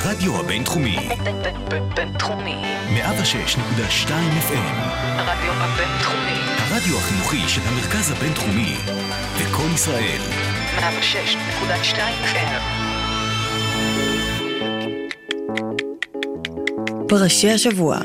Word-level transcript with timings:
הרדיו 0.00 0.40
הבינתחומי. 0.40 1.08
בינתחומי. 1.94 2.56
106.2 2.94 4.08
FM. 4.48 4.76
הרדיו 5.02 5.52
הבינתחומי. 5.52 6.38
הרדיו 6.58 6.98
החינוכי 6.98 7.48
של 7.48 7.60
המרכז 7.64 8.10
הבינתחומי. 8.10 8.76
לקום 9.40 9.74
ישראל. 9.74 10.20
106.2 10.78 11.96
FM. 12.34 12.62
פרשי 17.08 17.50
השבוע. 17.50 17.98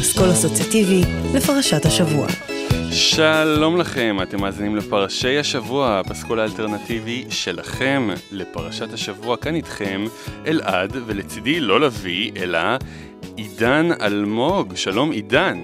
אסכול 0.00 0.32
אסוציאטיבי 0.32 1.02
לפרשת 1.34 1.86
השבוע. 1.86 2.26
שלום 2.92 3.76
לכם, 3.76 4.16
אתם 4.22 4.40
מאזינים 4.40 4.76
לפרשי 4.76 5.38
השבוע, 5.38 5.98
הפסקול 5.98 6.40
האלטרנטיבי 6.40 7.24
שלכם 7.30 8.08
לפרשת 8.32 8.92
השבוע. 8.92 9.36
כאן 9.36 9.54
איתכם 9.54 10.04
אלעד, 10.46 10.96
ולצידי 11.06 11.60
לא 11.60 11.80
לביא, 11.80 12.32
אלא 12.36 12.58
עידן 13.36 13.88
אלמוג. 14.00 14.74
שלום 14.74 15.10
עידן. 15.10 15.58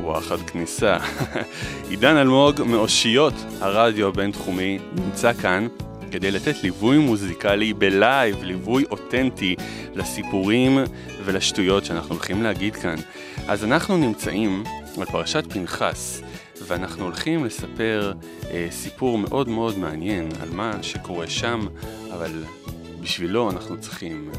וואחד 0.00 0.40
כניסה. 0.46 0.96
עידן 1.90 2.16
אלמוג 2.16 2.62
מאושיות 2.66 3.34
הרדיו 3.60 4.08
הבינתחומי 4.08 4.78
נמצא 4.92 5.32
כאן 5.32 5.66
כדי 6.14 6.30
לתת 6.30 6.62
ליווי 6.62 6.98
מוזיקלי 6.98 7.72
בלייב, 7.72 8.42
ליווי 8.42 8.84
אותנטי 8.90 9.56
לסיפורים 9.94 10.78
ולשטויות 11.24 11.84
שאנחנו 11.84 12.14
הולכים 12.14 12.42
להגיד 12.42 12.76
כאן. 12.76 12.96
אז 13.48 13.64
אנחנו 13.64 13.96
נמצאים 13.96 14.64
על 14.98 15.04
פרשת 15.04 15.52
פנחס, 15.52 16.22
ואנחנו 16.66 17.04
הולכים 17.04 17.44
לספר 17.44 18.12
אה, 18.50 18.66
סיפור 18.70 19.18
מאוד 19.18 19.48
מאוד 19.48 19.78
מעניין 19.78 20.28
על 20.40 20.48
מה 20.50 20.82
שקורה 20.82 21.26
שם, 21.26 21.66
אבל 22.12 22.44
בשבילו 23.00 23.50
אנחנו 23.50 23.80
צריכים 23.80 24.30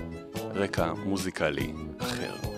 רקע 0.53 0.93
מוזיקלי 1.05 1.73
אחר. 1.99 2.54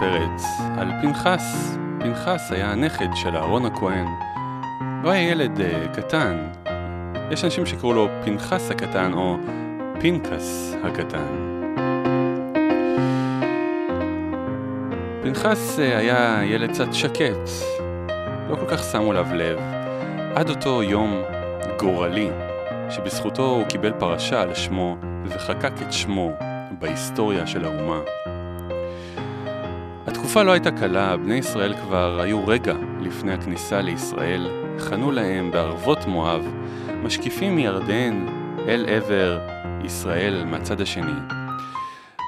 מספרת 0.00 0.40
על 0.78 0.90
פנחס. 1.02 1.76
פנחס 2.00 2.52
היה 2.52 2.72
הנכד 2.72 3.08
של 3.14 3.36
אהרון 3.36 3.66
הכהן. 3.66 4.06
הוא 5.02 5.10
היה 5.10 5.30
ילד 5.30 5.58
uh, 5.58 5.96
קטן. 5.96 6.48
יש 7.30 7.44
אנשים 7.44 7.66
שקראו 7.66 7.92
לו 7.92 8.08
פנחס 8.24 8.70
הקטן 8.70 9.12
או 9.12 9.36
פנקס 10.00 10.74
הקטן. 10.84 11.26
פנחס 15.22 15.78
uh, 15.78 15.82
היה 15.82 16.40
ילד 16.44 16.70
קצת 16.70 16.92
שקט, 16.92 17.48
לא 18.48 18.56
כל 18.56 18.66
כך 18.68 18.82
שמו 18.92 19.12
אליו 19.12 19.26
לב, 19.34 19.58
עד 20.34 20.50
אותו 20.50 20.82
יום 20.82 21.22
גורלי, 21.78 22.30
שבזכותו 22.90 23.46
הוא 23.46 23.64
קיבל 23.64 23.92
פרשה 23.98 24.42
על 24.42 24.54
שמו 24.54 24.96
וחקק 25.26 25.72
את 25.82 25.92
שמו 25.92 26.32
בהיסטוריה 26.78 27.46
של 27.46 27.64
האומה. 27.64 28.00
התקופה 30.30 30.42
לא 30.42 30.52
הייתה 30.52 30.70
קלה, 30.70 31.16
בני 31.16 31.34
ישראל 31.34 31.74
כבר 31.74 32.20
היו 32.20 32.46
רגע 32.46 32.74
לפני 33.00 33.32
הכניסה 33.32 33.80
לישראל, 33.80 34.48
חנו 34.78 35.12
להם 35.12 35.50
בערבות 35.50 36.06
מואב, 36.06 36.46
משקיפים 37.02 37.56
מירדן 37.56 38.26
אל 38.68 38.86
עבר 38.88 39.38
ישראל 39.84 40.44
מהצד 40.44 40.80
השני. 40.80 41.20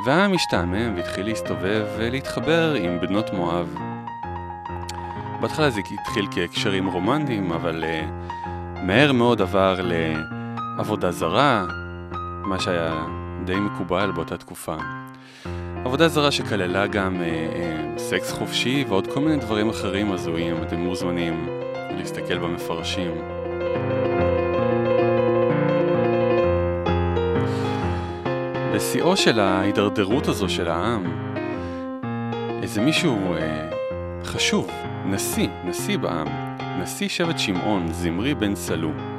והעם 0.07 0.35
השתעמם 0.35 0.95
והתחיל 0.97 1.27
להסתובב 1.27 1.85
ולהתחבר 1.99 2.75
עם 2.75 3.01
בנות 3.01 3.33
מואב. 3.33 3.75
בהתחלה 5.41 5.71
זה 5.71 5.81
התחיל 6.01 6.27
כהקשרים 6.31 6.87
רומנטיים, 6.87 7.53
אבל 7.53 7.85
uh, 7.85 8.49
מהר 8.83 9.13
מאוד 9.13 9.43
עבר 9.43 9.81
לעבודה 9.83 11.11
זרה, 11.11 11.67
מה 12.45 12.61
שהיה 12.61 13.07
די 13.45 13.57
מקובל 13.57 14.11
באותה 14.11 14.37
תקופה. 14.37 14.77
עבודה 15.85 16.09
זרה 16.09 16.31
שכללה 16.31 16.87
גם 16.87 17.21
אה, 17.21 17.27
אה, 17.27 17.99
סקס 17.99 18.33
חופשי 18.33 18.85
ועוד 18.89 19.07
כל 19.07 19.21
מיני 19.21 19.37
דברים 19.37 19.69
אחרים 19.69 20.13
הזויים, 20.13 20.63
אתם 20.63 20.77
מוזמנים 20.77 21.49
להסתכל 21.99 22.39
במפרשים. 22.39 23.11
בשיאו 28.75 29.17
של 29.17 29.41
ההידרדרות 29.41 30.29
הזו 30.29 30.49
של 30.49 30.69
העם, 30.69 31.33
איזה 32.63 32.81
מישהו 32.81 33.35
אה, 33.35 33.71
חשוב, 34.25 34.71
נשיא, 35.07 35.49
נשיא 35.65 35.99
בעם, 35.99 36.27
נשיא 36.83 37.09
שבט 37.09 37.39
שמעון, 37.39 37.93
זמרי 37.93 38.35
בן 38.35 38.55
סלו. 38.55 39.12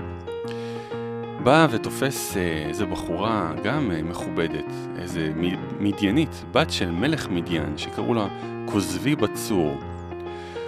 בא 1.43 1.67
ותופס 1.71 2.37
אה, 2.37 2.41
איזה 2.67 2.85
בחורה 2.85 3.51
גם 3.63 3.91
אה, 3.91 4.03
מכובדת, 4.03 4.71
איזה 4.97 5.31
מדיינית, 5.79 6.43
בת 6.51 6.71
של 6.71 6.91
מלך 6.91 7.29
מדיין, 7.29 7.77
שקראו 7.77 8.13
לה 8.13 8.27
כוזבי 8.65 9.15
בצור. 9.15 9.77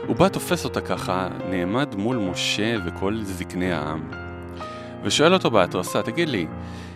הוא 0.07 0.15
בא 0.15 0.27
תופס 0.27 0.65
אותה 0.65 0.81
ככה, 0.81 1.27
נעמד 1.49 1.95
מול 1.95 2.17
משה 2.17 2.75
וכל 2.85 3.19
זקני 3.23 3.71
העם, 3.71 4.11
ושואל 5.03 5.33
אותו 5.33 5.51
בהתרסה, 5.51 6.01
תגיד 6.01 6.29
לי, 6.29 6.47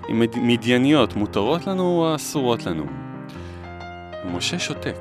אם 0.10 0.24
מדייניות 0.36 1.16
מותרות 1.16 1.68
לנו 1.68 1.84
או 1.84 2.16
אסורות 2.16 2.66
לנו? 2.66 2.86
משה 4.34 4.60
שותק. 4.60 5.00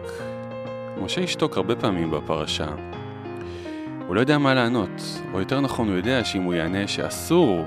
משה 1.02 1.20
ישתוק 1.20 1.56
הרבה 1.56 1.76
פעמים 1.76 2.10
בפרשה. 2.10 2.68
הוא 4.06 4.14
לא 4.16 4.20
יודע 4.20 4.38
מה 4.38 4.54
לענות, 4.54 5.20
או 5.32 5.40
יותר 5.40 5.60
נכון 5.60 5.88
הוא 5.88 5.96
יודע 5.96 6.24
שאם 6.24 6.42
הוא 6.42 6.54
יענה 6.54 6.88
שאסור 6.88 7.64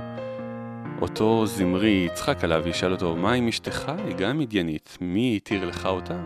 אותו 1.01 1.45
זמרי 1.45 2.07
יצחק 2.11 2.43
עליו 2.43 2.61
וישאל 2.63 2.91
אותו, 2.91 3.15
מה 3.15 3.33
עם 3.33 3.47
אשתך? 3.47 3.91
היא 4.05 4.15
גם 4.15 4.39
מדיינית, 4.39 4.97
מי 5.01 5.33
התיר 5.37 5.65
לך 5.65 5.85
אותה? 5.85 6.19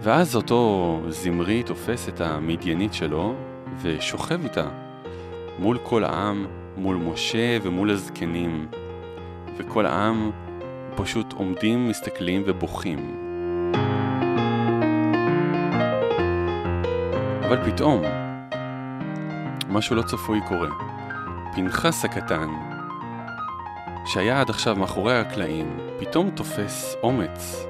ואז 0.00 0.36
אותו 0.36 1.00
זמרי 1.08 1.62
תופס 1.62 2.08
את 2.08 2.20
המדיינית 2.20 2.94
שלו 2.94 3.34
ושוכב 3.82 4.42
איתה 4.44 4.68
מול 5.58 5.78
כל 5.82 6.04
העם, 6.04 6.46
מול 6.76 6.96
משה 6.96 7.58
ומול 7.62 7.90
הזקנים. 7.90 8.68
וכל 9.56 9.86
העם 9.86 10.30
פשוט 10.96 11.32
עומדים, 11.32 11.88
מסתכלים 11.88 12.42
ובוכים. 12.46 12.98
אבל 17.46 17.70
פתאום, 17.70 18.02
משהו 19.68 19.96
לא 19.96 20.02
צפוי 20.02 20.40
קורה. 20.48 20.68
פנחס 21.54 22.04
הקטן, 22.04 22.48
שהיה 24.08 24.40
עד 24.40 24.50
עכשיו 24.50 24.76
מאחורי 24.76 25.18
הקלעים, 25.18 25.78
פתאום 25.98 26.30
תופס 26.30 26.96
אומץ, 27.02 27.66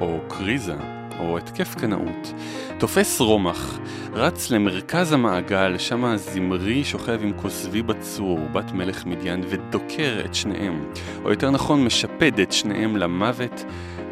או 0.00 0.18
קריזה, 0.28 0.76
או 1.18 1.38
התקף 1.38 1.74
קנאות. 1.74 2.32
תופס 2.78 3.20
רומח, 3.20 3.78
רץ 4.12 4.50
למרכז 4.50 5.12
המעגל, 5.12 5.78
שם 5.78 6.04
הזמרי 6.04 6.84
שוכב 6.84 7.18
עם 7.22 7.32
כוסבי 7.32 7.82
בצור, 7.82 8.38
בת 8.52 8.72
מלך 8.72 9.06
מדיין, 9.06 9.44
ודוקר 9.48 10.22
את 10.24 10.34
שניהם, 10.34 10.92
או 11.24 11.30
יותר 11.30 11.50
נכון 11.50 11.84
משפד 11.84 12.40
את 12.40 12.52
שניהם 12.52 12.96
למוות 12.96 13.64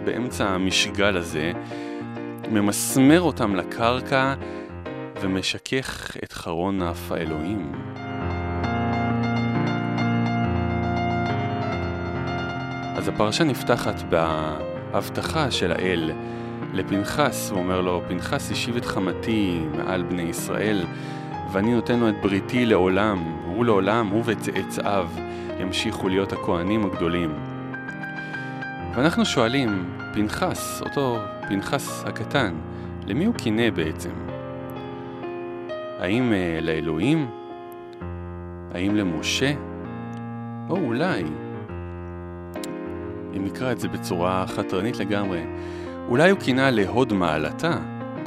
באמצע 0.05 0.49
המשגל 0.49 1.17
הזה, 1.17 1.53
ממסמר 2.51 3.21
אותם 3.21 3.57
לקרקע 3.57 4.35
ומשכך 5.21 6.17
את 6.25 6.33
חרון 6.33 6.83
אף 6.83 7.13
האלוהים. 7.13 7.73
הפרשה 13.15 13.45
נפתחת 13.45 14.03
בהבטחה 14.03 15.51
של 15.51 15.73
האל 15.73 16.13
לפנחס, 16.73 17.51
הוא 17.51 17.59
אומר 17.59 17.81
לו, 17.81 18.03
פנחס 18.09 18.51
השיב 18.51 18.77
את 18.77 18.85
חמתי 18.85 19.61
מעל 19.77 20.03
בני 20.03 20.23
ישראל, 20.23 20.87
ואני 21.53 21.75
נותן 21.75 21.99
לו 21.99 22.09
את 22.09 22.15
בריתי 22.23 22.67
לעולם, 22.67 23.19
הוא 23.47 23.65
לעולם, 23.65 24.09
הוא 24.09 24.23
וצאצאיו 24.27 25.09
ימשיכו 25.61 26.09
להיות 26.09 26.33
הכהנים 26.33 26.85
הגדולים. 26.85 27.35
ואנחנו 28.95 29.25
שואלים, 29.25 29.97
פנחס, 30.15 30.83
אותו 30.83 31.19
פנחס 31.49 32.05
הקטן, 32.07 32.55
למי 33.07 33.25
הוא 33.25 33.35
קינא 33.35 33.71
בעצם? 33.71 34.13
האם 35.99 36.33
uh, 36.33 36.65
לאלוהים? 36.65 37.31
האם 38.75 38.97
למשה? 38.97 39.53
או 40.69 40.77
אולי 40.77 41.25
אם 43.37 43.45
נקרא 43.45 43.73
את 43.73 43.81
זה 43.81 43.89
בצורה 43.89 44.45
חתרנית 44.47 44.97
לגמרי, 44.97 45.43
אולי 46.09 46.31
הוא 46.31 46.41
כינה 46.41 46.71
להוד 46.71 47.13
מעלתה, 47.13 47.79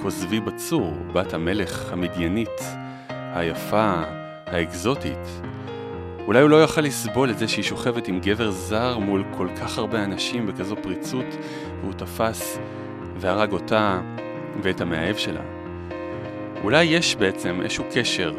כוזבי 0.01 0.39
בצור, 0.39 0.93
בת 1.13 1.33
המלך 1.33 1.93
המדיינית, 1.93 2.61
היפה, 3.09 4.01
האקזוטית. 4.45 5.41
אולי 6.27 6.41
הוא 6.41 6.49
לא 6.49 6.63
יכל 6.63 6.81
לסבול 6.81 7.29
את 7.29 7.37
זה 7.37 7.47
שהיא 7.47 7.63
שוכבת 7.63 8.07
עם 8.07 8.19
גבר 8.19 8.51
זר 8.51 8.97
מול 8.97 9.23
כל 9.37 9.47
כך 9.61 9.77
הרבה 9.77 10.03
אנשים 10.03 10.45
בכזו 10.47 10.75
פריצות, 10.83 11.25
והוא 11.81 11.93
תפס 11.93 12.59
והרג 13.17 13.51
אותה 13.51 14.01
ואת 14.63 14.81
המאהב 14.81 15.15
שלה. 15.15 15.41
אולי 16.63 16.83
יש 16.83 17.15
בעצם 17.15 17.61
איזשהו 17.63 17.83
קשר 17.93 18.33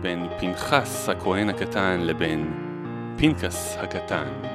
בין 0.00 0.26
פנחס 0.40 1.08
הכהן 1.08 1.48
הקטן 1.48 2.00
לבין 2.00 2.52
פנקס 3.16 3.76
הקטן. 3.80 4.51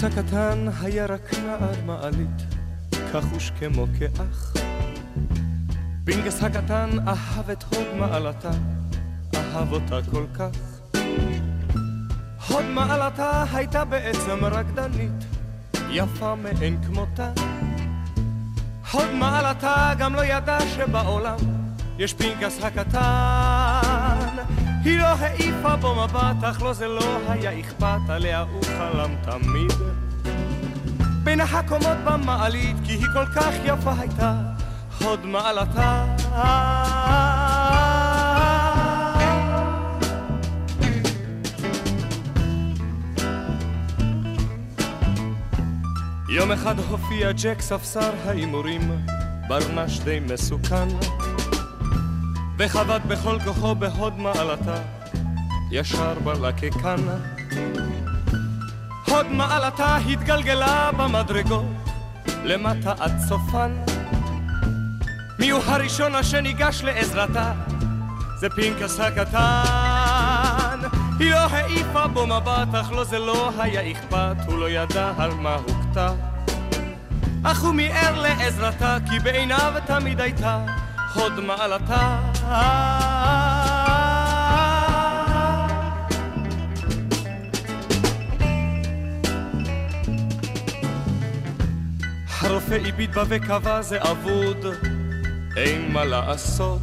פינקוס 0.00 0.18
הקטן 0.18 0.66
היה 0.82 1.06
רק 1.06 1.34
נער 1.34 1.84
מעלית, 1.86 2.42
כחוש 3.12 3.52
כמו 3.58 3.86
קיסם. 3.98 4.52
פינקוס 6.04 6.42
הקטן 6.42 6.90
אהב 7.08 7.50
את 7.50 7.64
הוד 7.64 7.86
מעלתה, 7.98 8.50
אהב 9.34 9.72
אותה 9.72 9.98
כל 10.10 10.24
כך. 10.34 10.50
הוד 12.48 12.64
מעלתה 12.64 13.44
הייתה 13.52 13.84
בעצם 13.84 14.44
רקדנית, 14.44 15.24
יפה 15.90 16.34
מאין 16.34 16.82
כמותה. 16.86 17.32
הוד 18.92 19.10
מעלתה 19.10 19.92
גם 19.98 20.14
לא 20.14 20.24
ידעה 20.24 20.58
שבעולם 20.60 21.38
יש 21.98 22.14
פינקוס 22.14 22.62
הקטן. 22.62 24.07
היא 24.88 24.98
לא 24.98 25.04
העיפה 25.04 25.76
בו 25.76 25.94
מבט, 25.94 26.44
אך 26.44 26.62
לו 26.62 26.74
זה 26.74 26.86
לא 26.86 27.18
היה 27.28 27.60
אכפת, 27.60 28.00
עליה 28.08 28.40
הוא 28.40 28.62
חלם 28.64 29.14
תמיד. 29.22 29.72
בין 31.24 31.40
הקומות 31.40 31.96
במעלית, 32.04 32.76
כי 32.84 32.92
היא 32.92 33.06
כל 33.12 33.26
כך 33.26 33.52
יפה 33.64 33.92
הייתה, 33.98 34.34
הוד 35.00 35.26
מעלתה. 35.26 36.04
יום 46.28 46.52
אחד 46.52 46.78
הופיע 46.78 47.32
ג'ק 47.32 47.60
ספסר 47.60 48.10
ההימורים, 48.26 49.04
ברנש 49.48 50.00
די 50.00 50.20
מסוכן. 50.20 50.88
וחבט 52.58 53.00
בכל 53.08 53.38
כוחו 53.44 53.74
בהוד 53.74 54.18
מעלתה, 54.18 54.74
ישר 55.70 56.14
בלקקן. 56.24 56.96
הוד 59.08 59.26
מעלתה 59.26 59.96
התגלגלה 59.96 60.90
במדרגות, 60.92 61.64
למטה 62.44 62.92
עד 62.98 63.18
סופן. 63.28 63.72
מי 65.38 65.50
הוא 65.50 65.62
הראשון 65.66 66.14
אשר 66.14 66.40
ניגש 66.40 66.82
לעזרתה? 66.82 67.52
זה 68.36 68.50
פנקס 68.50 69.00
הקטן. 69.00 70.78
היא 71.18 71.30
לא 71.30 71.36
העיפה 71.36 72.06
בו 72.06 72.26
מבט, 72.26 72.74
אך 72.74 72.90
לו 72.90 73.04
זה 73.04 73.18
לא 73.18 73.50
היה 73.58 73.92
אכפת, 73.92 74.36
הוא 74.46 74.58
לא 74.58 74.70
ידע 74.70 75.12
על 75.18 75.34
מה 75.34 75.54
הוכתה. 75.54 76.12
אך 77.44 77.62
הוא 77.62 77.74
מיהר 77.74 78.20
לעזרתה, 78.20 78.96
כי 79.10 79.18
בעיניו 79.18 79.74
תמיד 79.86 80.20
הייתה 80.20 80.64
הוד 81.14 81.40
מעלתה. 81.40 82.18
הרופא 92.40 92.78
הביט 92.86 93.10
בה 93.10 93.22
וקבע 93.28 93.82
זה 93.82 93.98
אבוד, 94.02 94.66
אין 95.56 95.92
מה 95.92 96.04
לעשות. 96.04 96.82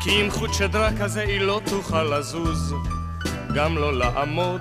כי 0.00 0.20
עם 0.20 0.30
חוט 0.30 0.54
שדרה 0.54 0.90
כזה 1.00 1.20
היא 1.20 1.40
לא 1.40 1.60
תוכל 1.70 2.02
לזוז, 2.02 2.74
גם 3.54 3.78
לא 3.78 3.98
לעמוד. 3.98 4.60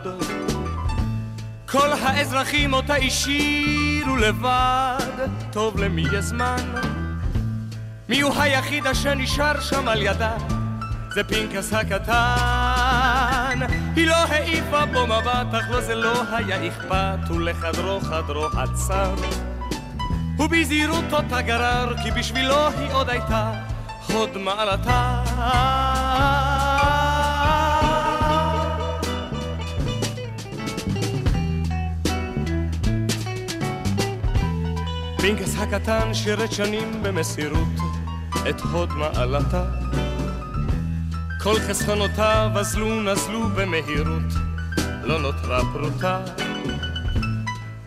כל 1.65 1.91
האזרחים 1.91 2.73
אותה 2.73 2.95
השאירו 2.95 4.15
לבד, 4.15 5.27
טוב 5.51 5.79
למי 5.79 6.03
יש 6.13 6.25
זמן. 6.25 7.04
מי 8.09 8.21
הוא 8.21 8.33
היחיד 8.39 8.87
אשר 8.87 9.13
נשאר 9.13 9.61
שם 9.61 9.87
על 9.87 10.01
ידה? 10.01 10.37
זה 11.13 11.23
פנקס 11.23 11.73
הקטן. 11.73 13.59
היא 13.95 14.07
לא 14.07 14.15
העיפה 14.15 14.85
בו 14.85 15.05
מבט, 15.05 15.53
אך 15.53 15.69
לו 15.69 15.81
זה 15.81 15.95
לא 15.95 16.21
היה 16.31 16.67
אכפת, 16.67 17.29
ולחדרו 17.29 17.99
חדרו 17.99 18.45
עצר. 18.45 19.15
ובזהירות 20.39 21.13
אותה 21.13 21.41
גרר, 21.41 21.93
כי 22.03 22.11
בשבילו 22.11 22.67
היא 22.67 22.93
עוד 22.93 23.09
הייתה 23.09 23.51
הוד 24.07 24.37
מעלתה. 24.37 25.23
פינקס 35.21 35.55
הקטן 35.59 36.13
שירת 36.13 36.51
שנים 36.51 37.03
במסירות 37.03 37.84
את 38.49 38.61
הוד 38.61 38.89
מעלתה. 38.93 39.63
כל 41.43 41.59
חסכונותיו 41.59 42.51
אזלו 42.55 43.01
נזלו 43.01 43.49
במהירות, 43.55 44.33
לא 45.03 45.19
נותרה 45.19 45.59
פרוטה. 45.73 46.19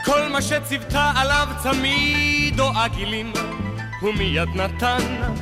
כל 0.04 0.28
מה 0.32 0.42
שציוותה 0.42 1.12
עליו 1.16 1.48
צמיד 1.62 2.60
או 2.60 2.70
עגילים, 2.76 3.32
הוא 4.00 4.14
מיד 4.14 4.48
נתן. 4.54 5.32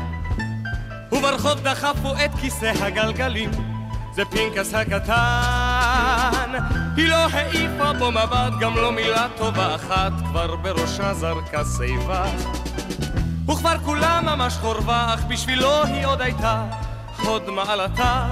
וברחוב 1.12 1.60
דחפו 1.60 2.14
את 2.24 2.30
כיסא 2.40 2.72
הגלגלים, 2.80 3.50
זה 4.14 4.24
פנקס 4.24 4.74
הקטן. 4.74 6.52
היא 6.96 7.08
לא 7.08 7.26
העיפה 7.32 7.92
בו 7.92 8.10
מבט, 8.10 8.52
גם 8.60 8.76
לא 8.76 8.92
מילה 8.92 9.26
טובה 9.36 9.74
אחת, 9.74 10.12
כבר 10.30 10.56
בראשה 10.56 11.14
זרקה 11.14 11.62
שיבה. 11.76 12.26
וכבר 13.48 13.78
כולה 13.84 14.20
ממש 14.22 14.54
חורבה, 14.54 15.14
אך 15.14 15.24
בשבילו 15.24 15.84
היא 15.84 16.06
עוד 16.06 16.20
הייתה 16.20 16.64
הוד 17.22 17.50
מעלתה. 17.50 18.26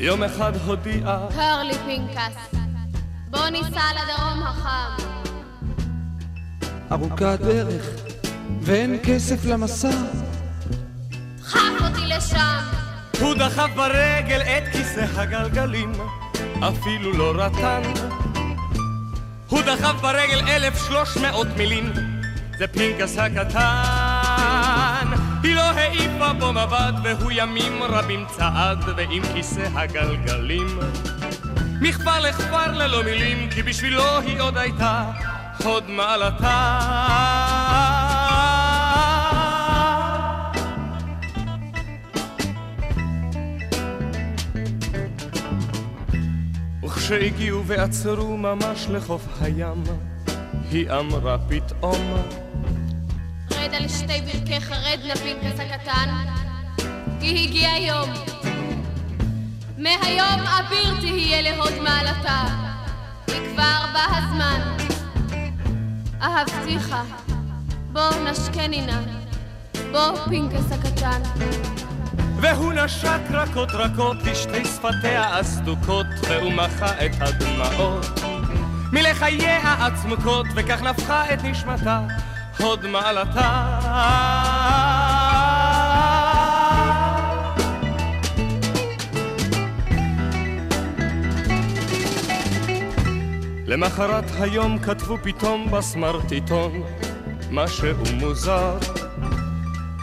יום 0.00 0.22
אחד 0.22 0.52
הודיעה 0.66 1.26
קר 1.34 1.62
לי 1.62 1.74
פנקס, 1.74 2.58
בוא 3.30 3.48
ניסע 3.48 3.80
לדרום 3.94 4.42
החם. 4.42 5.02
ארוכה 6.92 7.32
הדרך, 7.32 7.86
ואין 8.60 8.98
כסף 9.04 9.44
למסע. 9.44 9.90
דחף 11.38 11.58
אותי 11.80 12.06
לשם, 12.06 12.77
הוא 13.20 13.34
דחף 13.34 13.68
ברגל 13.74 14.40
את 14.40 14.68
כיסא 14.72 15.04
הגלגלים, 15.16 15.92
אפילו 16.60 17.12
לא 17.12 17.32
רטן. 17.42 17.82
הוא 19.48 19.62
דחף 19.62 20.00
ברגל 20.00 20.48
אלף 20.48 20.86
שלוש 20.88 21.16
מאות 21.16 21.46
מילים, 21.56 21.92
זה 22.58 22.66
פנקס 22.66 23.18
הקטן. 23.18 25.06
היא 25.42 25.54
לא 25.54 25.62
העיפה 25.62 26.32
בו 26.32 26.52
מבט, 26.52 26.94
והוא 27.02 27.30
ימים 27.34 27.82
רבים 27.82 28.24
צעד, 28.36 28.84
ועם 28.96 29.22
כיסא 29.34 29.68
הגלגלים. 29.74 30.78
מכפר 31.80 32.20
לכפר 32.20 32.72
ללא 32.72 33.04
מילים, 33.04 33.50
כי 33.50 33.62
בשבילו 33.62 34.18
היא 34.18 34.40
עוד 34.40 34.56
הייתה 34.56 35.04
הוד 35.64 35.90
מעלתה. 35.90 36.78
וכשהגיעו 46.98 47.66
ועצרו 47.66 48.36
ממש 48.36 48.86
לחוף 48.90 49.26
הים, 49.40 49.82
היא 50.70 50.90
אמרה 50.90 51.36
פתאום, 51.48 52.14
רד 53.50 53.74
על 53.74 53.88
שתי 53.88 54.20
ברכיך, 54.20 54.70
רד 54.70 54.98
נא 55.06 55.14
פנקס 55.14 55.60
הקטן, 55.60 56.08
כי 57.20 57.44
הגיע 57.44 57.68
יום. 57.78 58.10
מהיום 59.78 60.40
אביר 60.40 61.00
תהיה 61.00 61.42
להוד 61.42 61.72
מעלתה, 61.82 62.44
כי 63.26 63.32
כבר 63.32 63.84
בא 63.94 64.06
הזמן. 64.16 64.76
אהבתיך, 66.22 66.96
בוא 67.92 68.10
נשקני 68.30 68.86
נא, 68.86 69.00
בוא 69.92 70.16
פנקס 70.24 70.72
הקטן. 70.72 71.22
והוא 72.40 72.72
נשק 72.72 73.20
רכות 73.30 73.68
רכות 73.72 74.16
לשתי 74.24 74.64
שפתיה 74.64 75.38
הסדוקות, 75.38 76.06
והוא 76.28 76.52
מחה 76.52 77.06
את 77.06 77.10
הדמעות. 77.20 78.20
מלחייה 78.92 79.72
הצמוקות, 79.86 80.46
וכך 80.54 80.82
נפחה 80.82 81.34
את 81.34 81.44
נשמתה, 81.44 82.00
הוד 82.58 82.86
מעלתה. 82.86 83.78
למחרת 93.66 94.24
היום 94.40 94.78
כתבו 94.78 95.18
פתאום 95.22 95.70
בסמרטיטון 95.70 96.82
משהו 97.50 98.04
מוזר. 98.14 98.78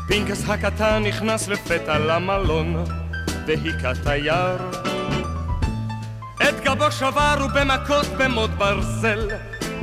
פינקס 0.08 0.50
הקטן 0.50 1.04
נכנס 1.08 1.48
לפתע 1.48 1.98
למלון, 1.98 2.84
והיכה 3.48 3.92
תייר. 4.04 4.58
את 6.36 6.60
גבו 6.64 6.92
שבר 6.92 7.46
ובמכות 7.46 8.06
במוט 8.18 8.50
ברזל, 8.50 9.30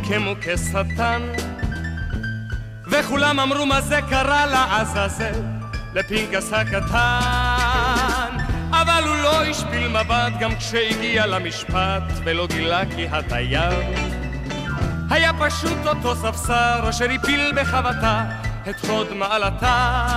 כמו 0.08 0.34
כשטן. 0.40 1.22
וכולם 2.90 3.40
אמרו 3.40 3.66
מה 3.66 3.80
זה 3.80 3.98
קרה 4.10 4.46
לעזאזל, 4.46 5.42
לפינקס 5.94 6.52
הקטן. 6.52 8.36
אבל 8.70 9.02
הוא 9.06 9.16
לא 9.16 9.44
השפיל 9.44 9.88
מבט 9.88 10.32
גם 10.40 10.56
כשהגיע 10.56 11.26
למשפט, 11.26 12.02
ולא 12.24 12.46
גילה 12.46 12.82
כי 12.96 13.06
התייר 13.10 13.80
היה 15.10 15.32
פשוט 15.38 15.86
אותו 15.86 16.16
ספסר 16.16 16.90
אשר 16.90 17.10
הפיל 17.10 17.52
בחבטה 17.56 18.24
את 18.70 18.80
חוד 18.80 19.12
מעלתה. 19.12 20.08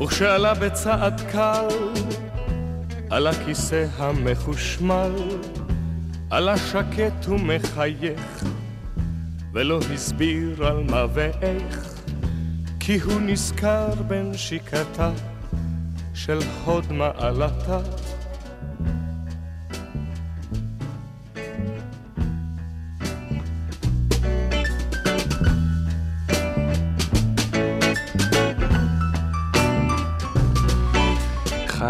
וכשעלה 0.00 0.54
בצעד 0.54 1.20
קל 1.32 1.68
על 3.10 3.26
הכיסא 3.26 3.86
המחושמל, 3.96 5.12
עלה 6.30 6.56
שקט 6.56 7.28
ומחייך, 7.28 8.44
ולא 9.52 9.80
הסביר 9.94 10.66
על 10.66 10.84
מה 10.90 11.04
ואיך, 11.14 11.94
כי 12.80 13.00
הוא 13.00 13.20
נזכר 13.20 13.94
בנשיקתה 14.08 15.10
של 16.14 16.38
הוד 16.64 16.92
מעלתה. 16.92 17.78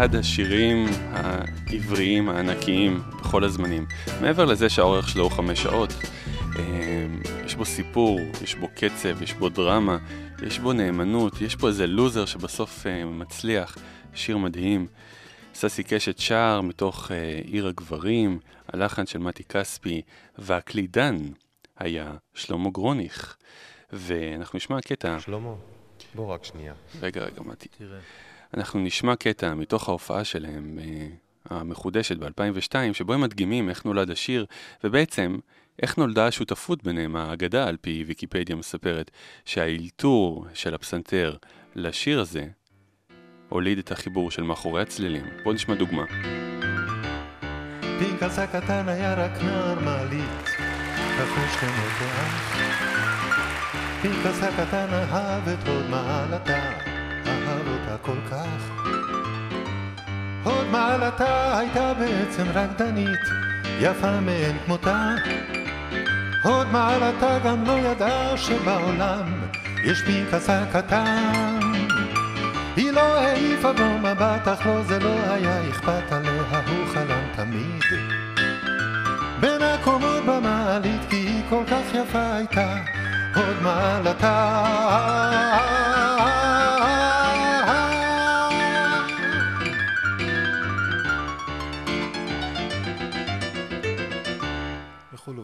אחד 0.01 0.15
השירים 0.15 0.85
העבריים 1.11 2.29
הענקיים 2.29 3.01
בכל 3.19 3.43
הזמנים. 3.43 3.85
מעבר 4.21 4.45
לזה 4.45 4.69
שהאורך 4.69 5.09
שלו 5.09 5.23
הוא 5.23 5.31
חמש 5.31 5.63
שעות, 5.63 5.89
אה, 6.59 7.07
יש 7.45 7.55
בו 7.55 7.65
סיפור, 7.65 8.19
יש 8.43 8.55
בו 8.55 8.67
קצב, 8.75 9.21
יש 9.21 9.33
בו 9.33 9.49
דרמה, 9.49 9.97
יש 10.47 10.59
בו 10.59 10.73
נאמנות, 10.73 11.41
יש 11.41 11.55
פה 11.55 11.67
איזה 11.67 11.87
לוזר 11.87 12.25
שבסוף 12.25 12.87
אה, 12.87 13.05
מצליח, 13.05 13.77
שיר 14.13 14.37
מדהים. 14.37 14.87
ססי 15.53 15.83
קשת 15.83 16.19
שר 16.19 16.61
מתוך 16.61 17.11
אה, 17.11 17.39
עיר 17.43 17.67
הגברים, 17.67 18.39
הלחן 18.67 19.05
של 19.05 19.19
מתי 19.19 19.43
כספי, 19.43 20.01
והקלידן 20.37 21.17
היה 21.77 22.13
שלמה 22.33 22.69
גרוניך. 22.69 23.35
ואנחנו 23.93 24.57
נשמע 24.57 24.81
קטע... 24.81 25.19
שלמה, 25.19 25.53
בוא 26.15 26.33
רק 26.33 26.43
שנייה. 26.43 26.73
רגע, 27.01 27.21
רגע, 27.21 27.41
מתי. 27.41 27.67
תראה. 27.77 27.99
אנחנו 28.57 28.79
נשמע 28.79 29.15
קטע 29.15 29.53
מתוך 29.53 29.89
ההופעה 29.89 30.23
שלהם 30.23 30.79
אה, 30.81 31.07
המחודשת 31.49 32.17
ב-2002, 32.17 32.93
שבו 32.93 33.13
הם 33.13 33.21
מדגימים 33.21 33.69
איך 33.69 33.85
נולד 33.85 34.11
השיר, 34.11 34.45
ובעצם 34.83 35.37
איך 35.81 35.97
נולדה 35.97 36.27
השותפות 36.27 36.83
ביניהם. 36.83 37.15
האגדה, 37.15 37.67
על 37.67 37.77
פי 37.81 38.03
ויקיפדיה, 38.07 38.55
מספרת 38.55 39.11
שהאילתור 39.45 40.45
של 40.53 40.73
הפסנתר 40.73 41.35
לשיר 41.75 42.19
הזה 42.19 42.47
הוליד 43.49 43.77
את 43.77 43.91
החיבור 43.91 44.31
של 44.31 44.43
מאחורי 44.43 44.81
הצלילים. 44.81 45.25
בואו 45.43 45.55
נשמע 45.55 45.75
דוגמה. 45.75 46.05
פנקס 47.81 48.39
הקטן 48.39 48.89
היה 48.89 49.13
רק 49.13 49.41
נער 49.43 49.79
מעלית, 49.79 50.45
כפו 51.17 51.41
שכנותיה. 51.53 52.25
פנקס 54.01 54.43
הקטן 54.43 54.87
אהב 54.93 55.49
את 55.49 55.67
הוד 55.67 55.89
מעלתה, 55.89 56.80
אותה 57.67 57.97
כל 58.01 58.17
כך. 58.31 58.81
הוד 60.43 60.67
מעלתה 60.71 61.57
הייתה 61.57 61.93
בעצם 61.93 62.43
רקדנית, 62.53 63.19
יפה 63.79 64.19
מאין 64.19 64.57
כמותה. 64.65 65.15
הוד 66.43 66.67
מעלתה 66.67 67.39
גם 67.45 67.63
לא 67.65 67.71
ידעה 67.71 68.37
שבעולם 68.37 69.41
יש 69.83 70.01
פנקס 70.01 70.49
הקטן. 70.49 71.59
היא 72.75 72.91
לא 72.91 73.19
העיפה 73.19 73.73
בו 73.73 73.97
מבט, 73.97 74.47
אך 74.47 74.65
לו 74.65 74.83
זה 74.83 74.99
לא 74.99 75.15
היה 75.33 75.69
אכפת 75.69 76.11
עליה, 76.11 76.61
הוא 76.67 76.87
חלם 76.93 77.23
תמיד. 77.35 77.83
בין 79.39 79.61
הקומות 79.61 80.25
במעלית, 80.25 81.01
כי 81.09 81.15
היא 81.15 81.41
כל 81.49 81.63
כך 81.67 81.95
יפה 81.95 82.33
הייתה, 82.33 82.75
הוד 83.35 83.61
מעלתה. 83.61 84.31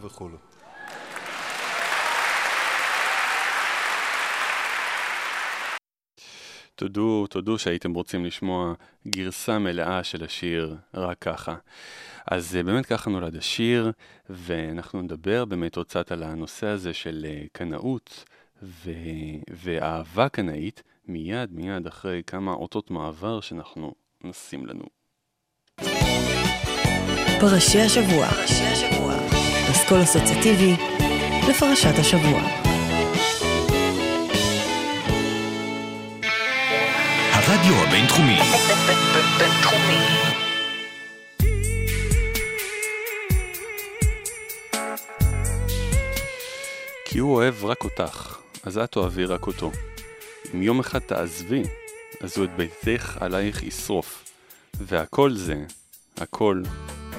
וכולו 0.02 0.38
וכולו. 0.38 0.58
תודו, 6.74 7.26
תודו 7.26 7.58
שהייתם 7.58 7.94
רוצים 7.94 8.24
לשמוע 8.24 8.74
גרסה 9.08 9.58
מלאה 9.58 10.04
של 10.04 10.24
השיר 10.24 10.76
רק 10.94 11.18
ככה. 11.18 11.56
אז 12.26 12.56
אה, 12.56 12.62
באמת 12.62 12.86
ככה 12.86 13.10
נולד 13.10 13.36
השיר, 13.36 13.92
ואנחנו 14.30 15.02
נדבר 15.02 15.44
באמת 15.44 15.76
עוד 15.76 15.86
קצת 15.86 16.12
על 16.12 16.22
הנושא 16.22 16.66
הזה 16.66 16.94
של 16.94 17.26
אה, 17.28 17.42
קנאות 17.52 18.24
ו... 18.62 18.90
ואהבה 19.50 20.28
קנאית, 20.28 20.82
מיד 21.08 21.52
מיד 21.52 21.86
אחרי 21.86 22.22
כמה 22.26 22.52
אותות 22.52 22.90
מעבר 22.90 23.40
שאנחנו 23.40 23.94
נשים 24.24 24.66
לנו. 24.66 24.84
פרשי 27.40 27.80
השבוע. 27.80 28.26
אסכול 29.70 30.02
אסוציאטיבי 30.02 30.76
לפרשת 31.48 31.98
השבוע. 31.98 32.40
הרדיו 37.32 37.74
הבינתחומי. 37.74 38.38
בינתחומי. 39.38 39.98
כי 47.04 47.18
הוא 47.18 47.34
אוהב 47.34 47.64
רק 47.64 47.84
אותך, 47.84 48.36
אז 48.62 48.78
את 48.78 48.92
תאהבי 48.92 49.24
רק 49.24 49.46
אותו. 49.46 49.72
אם 50.54 50.62
יום 50.62 50.80
אחד 50.80 50.98
תעזבי, 50.98 51.62
אז 52.20 52.38
הוא 52.38 52.44
את 52.44 52.50
ביתך 52.56 53.16
עלייך 53.20 53.62
ישרוף. 53.62 54.24
והכל 54.74 55.34
זה, 55.34 55.64
הכל, 56.16 56.62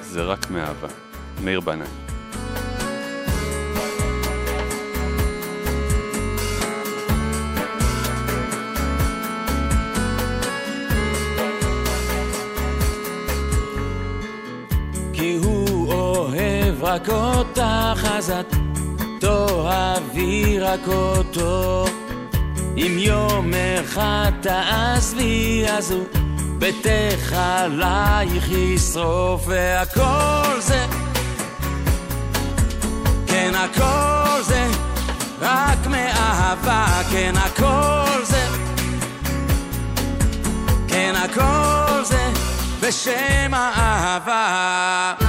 זה 0.00 0.22
רק 0.22 0.50
מאהבה. 0.50 0.88
מאיר 1.44 1.60
בנאי. 1.60 2.09
רק 16.90 17.08
אותך, 17.08 18.08
אז 18.12 18.30
את 18.30 18.54
תאהבי 19.20 20.58
רק 20.58 20.88
אותו. 20.88 21.84
אם 22.76 22.96
יום 22.98 23.50
אחד 23.80 24.32
תעזבי, 24.40 25.64
אז 25.68 25.90
הוא 25.90 26.04
ביתך 26.58 27.32
עלייך 27.32 28.50
ישרוף, 28.50 29.42
והכל 29.46 30.60
זה, 30.60 30.86
כן 33.26 33.52
הכל 33.54 34.42
זה, 34.42 34.66
רק 35.40 35.86
מאהבה, 35.86 36.86
כן 37.12 37.34
הכל 37.36 38.24
זה, 38.24 38.46
כן 40.88 41.14
הכל 41.16 42.04
זה, 42.04 42.30
בשם 42.80 43.54
האהבה. 43.54 45.19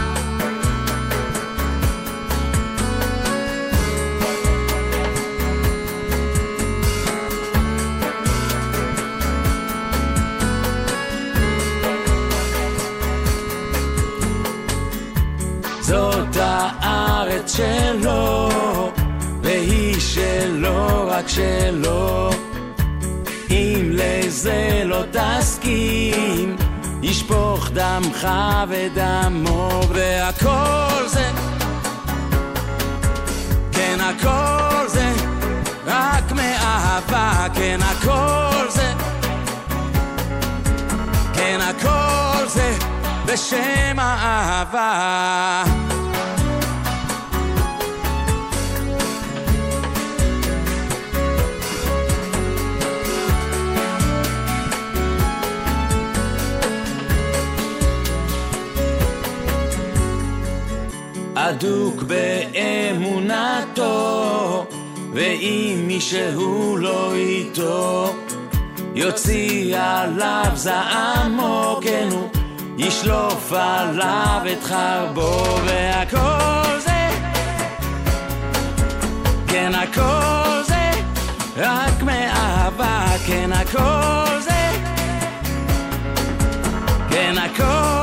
שלו, 17.56 18.50
והיא 19.42 20.00
שלו, 20.00 21.08
רק 21.08 21.28
שלו. 21.28 22.30
אם 23.50 23.90
לזה 23.92 24.84
לא 24.86 25.04
תסכים, 25.12 26.56
ישפוך 27.02 27.70
דמך 27.74 28.28
ודמו, 28.70 29.82
והכל 29.94 31.08
זה, 31.08 31.32
כן 33.72 33.98
הכל 34.02 34.88
זה, 34.88 35.12
רק 35.86 36.32
מאהבה, 36.32 37.48
כן 37.54 37.80
הכל 37.82 38.70
זה, 38.70 38.94
כן 41.34 41.60
הכל 41.62 42.48
זה, 42.48 42.78
בשם 43.26 44.00
האהבה. 44.00 45.64
אדוק 61.52 62.04
באמונתו, 62.04 63.86
ואם 65.14 65.84
מישהו 65.88 66.78
לא 66.78 67.16
איתו, 67.16 68.14
יוציא 68.96 69.78
עליו 69.78 70.52
זעמו, 70.54 71.80
כן 71.84 72.08
הוא 72.12 72.30
ישלוף 72.78 73.54
עליו 73.54 74.42
את 74.52 74.64
חרבו, 74.64 75.44
והכל 75.66 76.80
זה, 76.80 77.10
כן 79.48 79.72
הכל 79.76 80.64
זה, 80.68 80.92
רק 81.58 82.04
מאהבה, 82.04 83.06
כן 83.28 83.52
הכל 83.52 84.42
זה, 84.42 84.72
כן 87.10 87.36
הכל. 87.38 88.01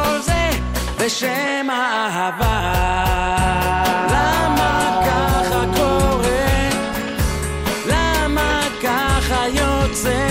בשם 1.09 1.71
האהבה. 1.71 2.75
למה 4.11 5.01
ככה 5.07 5.65
קורה? 5.77 6.69
למה 7.87 8.63
ככה 8.83 9.49
יוצא? 9.49 10.29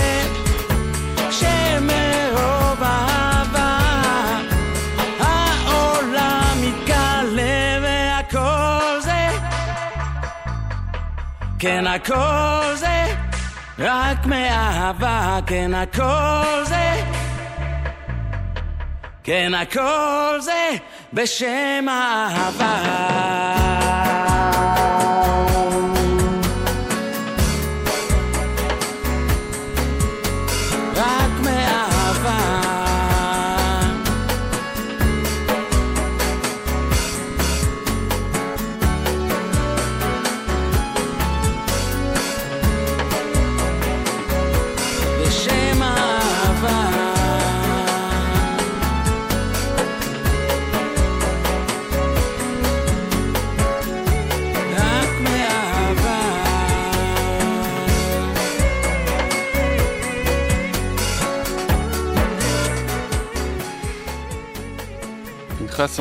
שמרוב 1.30 2.82
אהבה 2.82 3.78
העולם 5.20 6.52
מתגלה 6.60 7.78
והכל 7.82 9.00
זה 9.00 9.28
כן 11.58 11.86
הכל 11.86 12.74
זה 12.74 13.06
רק 13.78 14.26
מאהבה 14.26 15.38
כן 15.46 15.74
הכל 15.74 16.64
זה 16.64 17.17
כן, 19.28 19.54
הכל 19.54 20.38
זה 20.40 20.70
בשם 21.12 21.86
אהבה. 21.88 22.78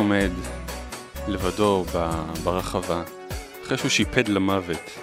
עומד 0.07 0.31
לבדו 1.27 1.85
ברחבה, 2.43 3.03
אחרי 3.63 3.77
שהוא 3.77 3.89
שיפד 3.89 4.27
למוות 4.27 4.99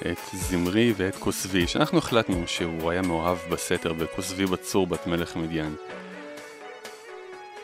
את 0.00 0.18
זמרי 0.32 0.92
ואת 0.96 1.16
כוסבי, 1.16 1.66
שאנחנו 1.66 1.98
החלטנו 1.98 2.42
שהוא 2.46 2.90
היה 2.90 3.02
מאוהב 3.02 3.38
בסתר 3.50 3.92
בכוסבי 3.92 4.46
בצור 4.46 4.86
בת 4.86 5.06
מלך 5.06 5.36
מדיין. 5.36 5.74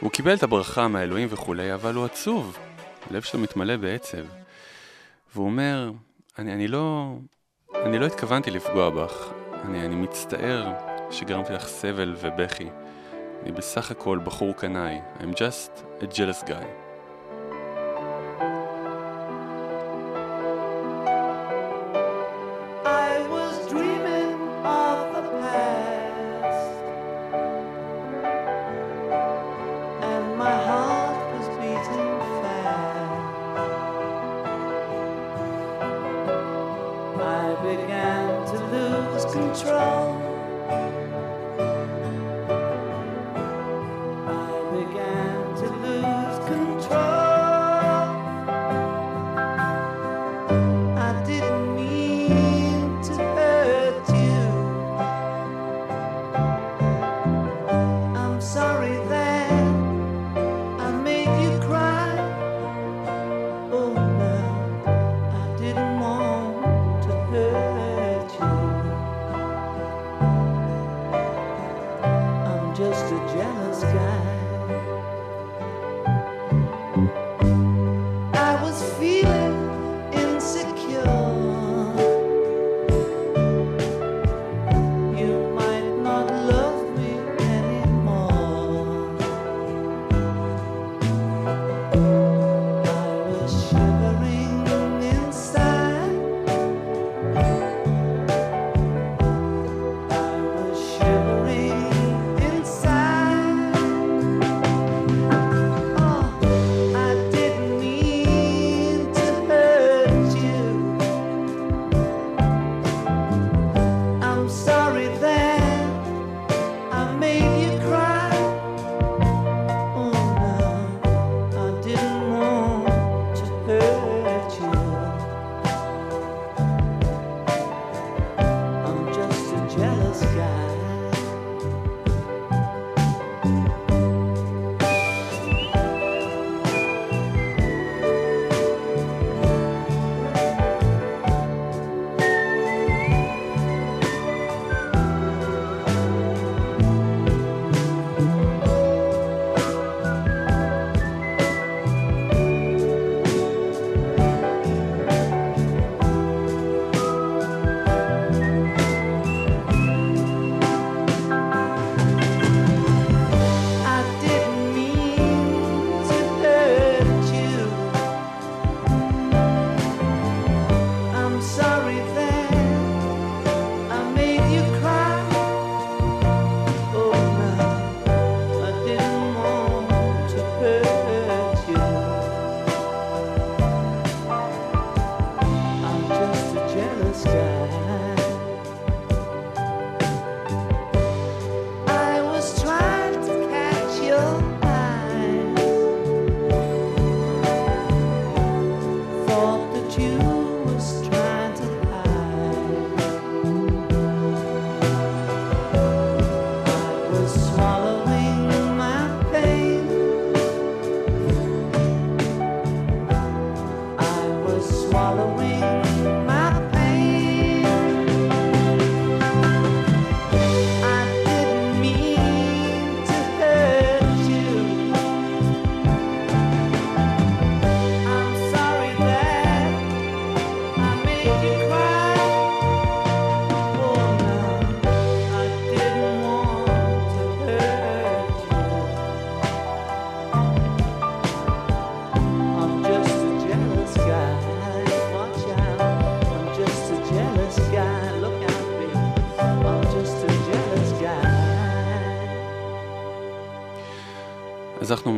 הוא 0.01 0.11
קיבל 0.11 0.35
את 0.35 0.43
הברכה 0.43 0.89
מהאלוהים 0.89 1.29
וכולי, 1.31 1.75
אבל 1.75 1.95
הוא 1.95 2.05
עצוב, 2.05 2.59
הלב 3.11 3.23
שלו 3.23 3.41
מתמלא 3.41 3.77
בעצב. 3.77 4.25
והוא 5.35 5.47
אומר, 5.47 5.93
אני, 6.39 6.53
אני 6.53 6.69
לא... 6.69 7.15
אני 7.75 7.99
לא 7.99 8.07
התכוונתי 8.07 8.51
לפגוע 8.51 8.91
בך, 8.91 9.31
אני, 9.65 9.87
אני 9.87 9.95
מצטער 9.95 10.73
שגרמתי 11.11 11.53
לך 11.53 11.67
סבל 11.67 12.15
ובכי. 12.21 12.69
אני 13.43 13.53
בסך 13.53 13.91
הכל 13.91 14.19
בחור 14.25 14.53
קנאי. 14.53 15.01
I'm 15.21 15.35
just 15.35 16.03
a 16.03 16.07
jealous 16.07 16.49
guy. 16.49 16.82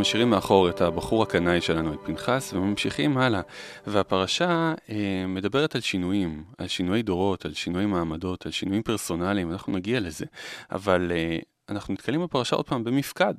משאירים 0.04 0.30
מאחור 0.30 0.68
את 0.68 0.80
הבחור 0.80 1.22
הקנאי 1.22 1.60
שלנו, 1.60 1.94
את 1.94 1.98
פנחס, 2.04 2.52
וממשיכים 2.52 3.18
הלאה. 3.18 3.40
והפרשה 3.86 4.74
אה, 4.90 5.24
מדברת 5.28 5.74
על 5.74 5.80
שינויים, 5.80 6.44
על 6.58 6.66
שינויי 6.66 7.02
דורות, 7.02 7.44
על 7.44 7.54
שינויי 7.54 7.86
מעמדות, 7.86 8.46
על 8.46 8.52
שינויים 8.52 8.82
פרסונליים, 8.82 9.52
אנחנו 9.52 9.72
נגיע 9.72 10.00
לזה. 10.00 10.24
אבל 10.72 11.12
אה, 11.14 11.38
אנחנו 11.68 11.94
נתקלים 11.94 12.22
בפרשה 12.22 12.56
עוד 12.56 12.66
פעם 12.66 12.84
במפקד. 12.84 13.34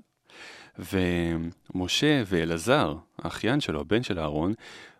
ומשה 0.79 2.23
ואלעזר, 2.25 2.95
האחיין 3.19 3.59
שלו, 3.59 3.81
הבן 3.81 4.03
של 4.03 4.19
אהרון, 4.19 4.53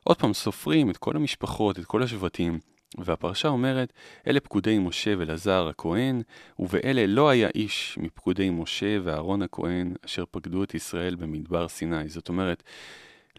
עוד 0.04 0.18
פעם 0.18 0.34
סופרים 0.34 0.90
את 0.90 0.98
כל 0.98 1.16
המשפחות, 1.16 1.80
את 1.80 1.86
כל 1.86 2.04
השבטים, 2.04 2.60
והפרשה 2.98 3.48
אומרת, 3.48 3.94
אלה 4.28 4.40
פקודי 4.40 4.80
משה 4.80 5.14
ואלעזר 5.18 5.68
הכהן, 5.68 6.22
ובאלה 6.60 7.08
לא 7.08 7.30
היה 7.30 7.50
איש 7.56 7.98
מפקודי 8.02 8.50
משה 8.50 8.98
ואהרון 9.04 9.42
הכהן, 9.42 9.94
אשר 10.06 10.24
פקדו 10.32 10.64
את 10.64 10.76
ישראל 10.76 11.16
במדבר 11.16 11.68
סיני. 11.68 12.10
זאת 12.10 12.30
אומרת, 12.30 12.64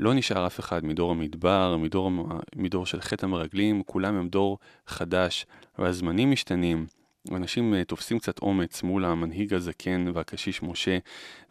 לא 0.01 0.15
נשאר 0.15 0.47
אף 0.47 0.61
אחד 0.61 0.85
מדור 0.85 1.11
המדבר, 1.11 1.77
מדור, 1.77 2.11
מדור 2.57 2.87
של 2.87 3.01
חטא 3.01 3.27
המרגלים, 3.27 3.83
כולם 3.83 4.15
הם 4.15 4.29
דור 4.29 4.59
חדש, 4.87 5.47
והזמנים 5.79 6.31
משתנים. 6.31 6.87
אנשים 7.35 7.75
אה, 7.75 7.85
תופסים 7.85 8.19
קצת 8.19 8.39
אומץ 8.39 8.83
מול 8.83 9.05
המנהיג 9.05 9.55
הזקן 9.55 10.05
והקשיש 10.15 10.63
משה, 10.63 10.99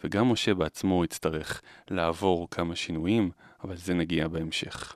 וגם 0.04 0.32
משה 0.32 0.54
בעצמו 0.54 1.04
יצטרך 1.04 1.62
לעבור 1.90 2.48
כמה 2.52 2.76
שינויים, 2.76 3.32
אבל 3.64 3.76
זה 3.76 3.94
נגיע 3.94 4.28
בהמשך. 4.28 4.96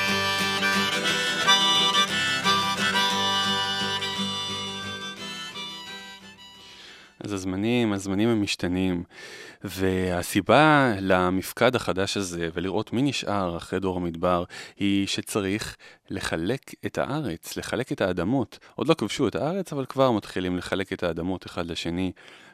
אז 7.31 7.39
הזמנים, 7.39 7.93
הזמנים 7.93 8.29
הם 8.29 8.41
משתנים, 8.41 9.03
והסיבה 9.63 10.93
למפקד 10.99 11.75
החדש 11.75 12.17
הזה 12.17 12.49
ולראות 12.53 12.93
מי 12.93 13.01
נשאר 13.01 13.57
אחרי 13.57 13.79
דור 13.79 13.97
המדבר, 13.97 14.43
היא 14.77 15.07
שצריך 15.07 15.77
לחלק 16.09 16.71
את 16.85 16.97
הארץ, 16.97 17.57
לחלק 17.57 17.91
את 17.91 18.01
האדמות. 18.01 18.59
עוד 18.75 18.87
לא 18.87 18.93
כבשו 18.93 19.27
את 19.27 19.35
הארץ, 19.35 19.73
אבל 19.73 19.85
כבר 19.85 20.11
מתחילים 20.11 20.57
לחלק 20.57 20.93
את 20.93 21.03
האדמות 21.03 21.45
אחד 21.45 21.65
לשני, 21.65 22.11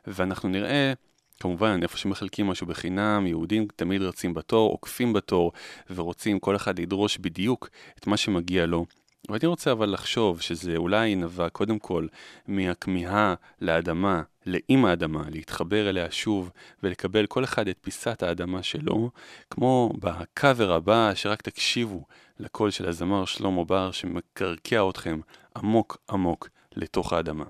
ואנחנו 0.07 0.49
נראה... 0.49 0.93
כמובן, 1.39 1.79
איפה 1.83 1.97
שמחלקים 1.97 2.47
משהו 2.47 2.67
בחינם, 2.67 3.27
יהודים 3.27 3.67
תמיד 3.75 4.01
רצים 4.01 4.33
בתור, 4.33 4.71
עוקפים 4.71 5.13
בתור, 5.13 5.51
ורוצים 5.95 6.39
כל 6.39 6.55
אחד 6.55 6.79
לדרוש 6.79 7.17
בדיוק 7.17 7.69
את 7.99 8.07
מה 8.07 8.17
שמגיע 8.17 8.65
לו. 8.65 8.85
והייתי 9.29 9.45
רוצה 9.45 9.71
אבל 9.71 9.89
לחשוב 9.89 10.41
שזה 10.41 10.75
אולי 10.75 11.15
נבע 11.15 11.49
קודם 11.49 11.79
כל 11.79 12.07
מהכמיהה 12.47 13.35
לאדמה, 13.61 14.21
לאם 14.45 14.85
האדמה, 14.85 15.23
להתחבר 15.29 15.89
אליה 15.89 16.11
שוב 16.11 16.51
ולקבל 16.83 17.25
כל 17.25 17.43
אחד 17.43 17.67
את 17.67 17.77
פיסת 17.81 18.23
האדמה 18.23 18.63
שלו, 18.63 19.09
כמו 19.49 19.93
בקאבר 19.99 20.71
הבא, 20.71 21.11
שרק 21.15 21.41
תקשיבו 21.41 22.05
לקול 22.39 22.71
של 22.71 22.89
הזמר 22.89 23.25
שלמה 23.25 23.63
בר 23.63 23.91
שמקרקע 23.91 24.89
אתכם 24.89 25.19
עמוק 25.55 25.97
עמוק 26.09 26.49
לתוך 26.75 27.13
האדמה. 27.13 27.45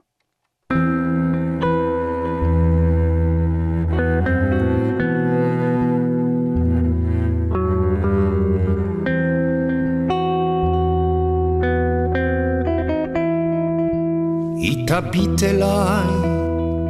תביט 14.88 15.44
אליי 15.44 16.08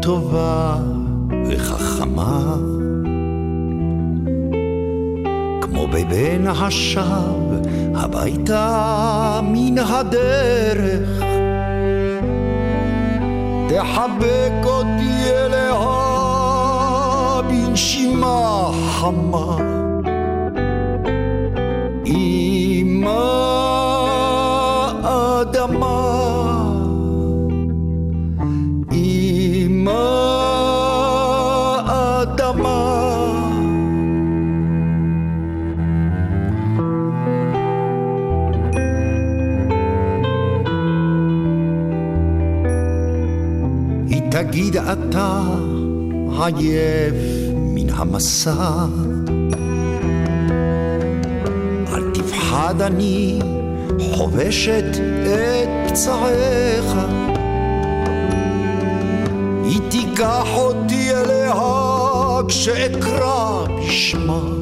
טובה 0.02 0.76
וחכמה. 1.50 2.56
כמו 5.62 5.88
בבן 5.88 6.48
השב 6.48 7.04
הביתה 7.96 9.40
מן 9.44 9.78
הדרך. 9.78 11.24
תחבק 13.70 14.66
אותי 14.66 15.24
אליה 15.30 15.74
בנשימה 17.48 18.72
חמה. 18.90 19.58
אמא 22.06 23.38
אדמה, 25.04 26.17
אתה 44.78 45.42
עייף 46.40 47.16
מן 47.54 47.90
המסע. 47.90 48.86
אל 51.94 52.12
תפחד 52.14 52.82
אני 52.82 53.40
חובשת 54.00 54.86
את 55.24 55.90
פצעיך 55.90 56.96
היא 59.64 59.80
תיקח 59.90 60.48
אותי 60.56 61.12
אליה 61.12 61.54
כשאקרא 62.48 63.66
בשמה 63.80 64.57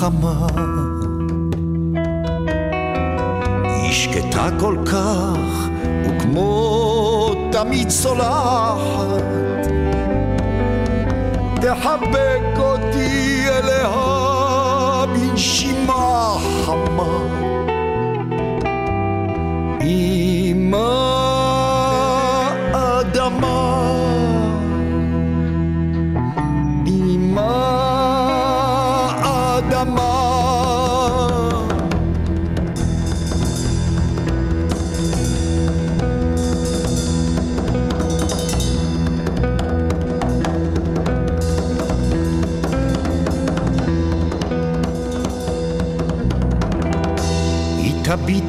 וחכמה 0.00 0.46
היא 3.64 3.92
שקטה 3.92 4.48
כל 4.60 4.76
כך 4.86 5.68
וכמו 6.04 7.30
תמיד 7.52 7.88
צולחת. 7.88 9.22
תחבק 11.54 12.58
אותי 12.58 13.44
אליה 13.48 13.90
בנשימה 15.06 16.36
חמה 16.64 17.39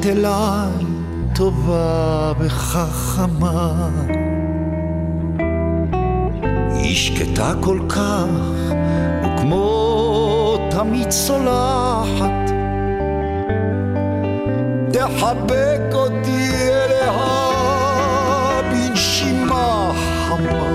תביט 0.02 0.16
אליי 0.16 0.86
טובה 1.34 2.32
וחכמה. 2.38 3.88
היא 6.74 6.94
שקטה 6.96 7.52
כל 7.60 7.78
כך 7.88 8.26
וכמו 9.24 10.56
תמיד 10.70 11.08
צולחת. 11.08 12.50
תחבק 14.92 15.94
אותי 15.94 16.48
אליה 16.68 17.12
בנשימה 18.70 19.92
חמה 20.28 20.71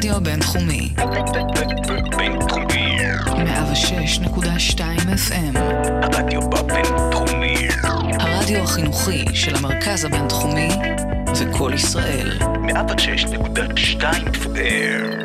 הרדיו 0.00 0.16
הבינתחומי. 0.16 0.88
בינתחומי. 2.16 2.98
106.2 3.26 4.80
FM. 5.28 5.58
הרדיו 6.02 6.40
בבינתחומי. 6.50 7.54
הרדיו 8.20 8.62
החינוכי 8.62 9.24
של 9.34 9.56
המרכז 9.56 10.04
הבינתחומי 10.04 10.68
וקול 11.40 11.74
ישראל. 11.74 12.38
106.2 12.38 14.02
FM. 14.32 15.20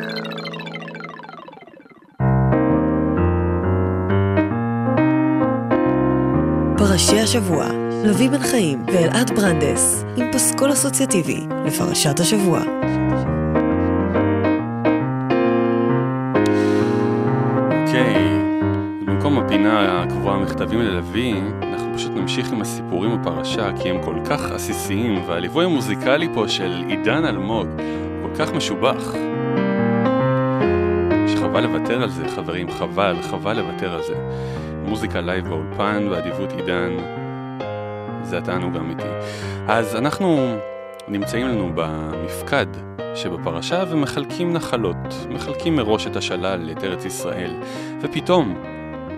פרשי 6.78 7.20
השבוע, 7.20 7.66
לוי 8.04 8.28
בן 8.28 8.42
חיים 8.42 8.86
ואלעד 8.86 9.30
ברנדס, 9.30 10.04
עם 10.16 10.32
פסקול 10.32 10.72
אסוציאטיבי 10.72 11.40
לפרשת 11.66 12.20
השבוע. 12.20 12.62
מכתבים 20.76 20.94
ללוי, 20.94 21.32
אנחנו 21.62 21.94
פשוט 21.94 22.12
נמשיך 22.12 22.52
עם 22.52 22.60
הסיפורים 22.60 23.20
בפרשה, 23.20 23.70
כי 23.82 23.90
הם 23.90 24.02
כל 24.02 24.16
כך 24.30 24.50
עסיסיים, 24.50 25.22
והליווי 25.26 25.64
המוזיקלי 25.64 26.28
פה 26.34 26.48
של 26.48 26.84
עידן 26.88 27.24
אלמוג 27.24 27.66
כל 28.22 28.38
כך 28.38 28.52
משובח. 28.52 29.14
שחבל 31.26 31.60
לוותר 31.60 32.02
על 32.02 32.08
זה, 32.08 32.28
חברים, 32.28 32.70
חבל, 32.70 33.16
חבל 33.22 33.60
לוותר 33.60 33.94
על 33.94 34.02
זה. 34.02 34.14
מוזיקה 34.84 35.20
לייב 35.20 35.48
באולפן, 35.48 36.08
באדיבות 36.10 36.52
עידן, 36.52 36.96
זה 38.22 38.38
התענוג 38.38 38.76
האמיתי. 38.76 39.08
אז 39.68 39.96
אנחנו 39.96 40.56
נמצאים 41.08 41.48
לנו 41.48 41.70
במפקד 41.74 42.66
שבפרשה 43.14 43.84
ומחלקים 43.90 44.52
נחלות, 44.52 45.26
מחלקים 45.30 45.76
מראש 45.76 46.06
את 46.06 46.16
השלל, 46.16 46.70
את 46.70 46.84
ארץ 46.84 47.04
ישראל, 47.04 47.54
ופתאום, 48.00 48.54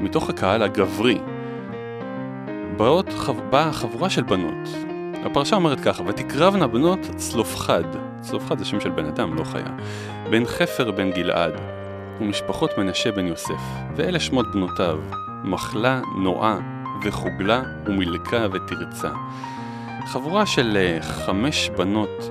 מתוך 0.00 0.30
הקהל 0.30 0.62
הגברי, 0.62 1.18
באות. 2.78 3.08
באה 3.50 3.72
חבורה 3.72 4.10
של 4.10 4.22
בנות. 4.22 4.68
הפרשה 5.24 5.56
אומרת 5.56 5.80
ככה, 5.80 6.02
ותקרבנה 6.06 6.66
בנות 6.66 6.98
צלופחד, 7.16 7.82
צלופחד 8.20 8.58
זה 8.58 8.64
שם 8.64 8.80
של 8.80 8.90
בן 8.90 9.06
אדם, 9.06 9.34
לא 9.34 9.44
חיה, 9.44 9.76
בן 10.30 10.44
חפר 10.44 10.90
בן 10.90 11.10
גלעד, 11.10 11.52
ומשפחות 12.20 12.78
מנשה 12.78 13.12
בן 13.12 13.26
יוסף, 13.26 13.60
ואלה 13.96 14.20
שמות 14.20 14.52
בנותיו, 14.52 14.98
מחלה, 15.44 16.00
נועה, 16.18 16.58
וחוגלה, 17.04 17.62
ומילכה 17.86 18.46
ותרצה. 18.52 19.10
חבורה 20.06 20.46
של 20.46 20.76
אה, 20.76 21.02
חמש 21.02 21.70
בנות 21.76 22.30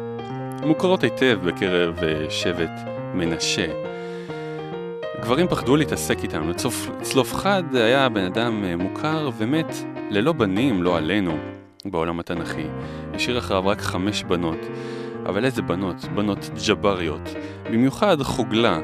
מוכרות 0.64 1.04
היטב 1.04 1.40
בקרב 1.44 2.04
אה, 2.04 2.26
שבט 2.30 2.72
מנשה. 3.14 3.68
גברים 5.22 5.48
פחדו 5.48 5.76
להתעסק 5.76 6.24
איתם, 6.24 6.50
לצופ... 6.50 6.90
צלופחד 7.02 7.64
היה 7.74 8.10
בן 8.10 8.24
אדם 8.24 8.64
אה, 8.64 8.76
מוכר 8.76 9.30
ומת 9.38 9.76
ללא 10.10 10.34
בנים, 10.34 10.84
לא 10.84 10.98
עלינו, 10.98 11.38
בעולם 11.86 12.20
התנ"כי. 12.20 12.68
השאיר 13.14 13.38
אחריו 13.38 13.68
רק 13.68 13.82
חמש 13.82 14.24
בנות. 14.24 14.60
אבל 15.26 15.46
איזה 15.46 15.62
בנות? 15.62 16.06
בנות 16.16 16.50
ג'בריות. 16.68 17.30
במיוחד 17.66 18.22
חוגלה. 18.22 18.80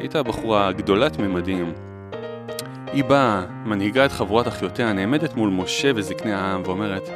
הייתה 0.00 0.22
בחורה 0.22 0.72
גדולת 0.72 1.18
ממדים. 1.18 1.72
היא 2.92 3.04
באה, 3.04 3.46
מנהיגה 3.64 4.04
את 4.04 4.12
חבורת 4.12 4.48
אחיותיה, 4.48 4.92
נעמדת 4.92 5.34
מול 5.36 5.50
משה 5.50 5.90
וזקני 5.94 6.32
העם 6.32 6.62
ואומרת 6.64 7.08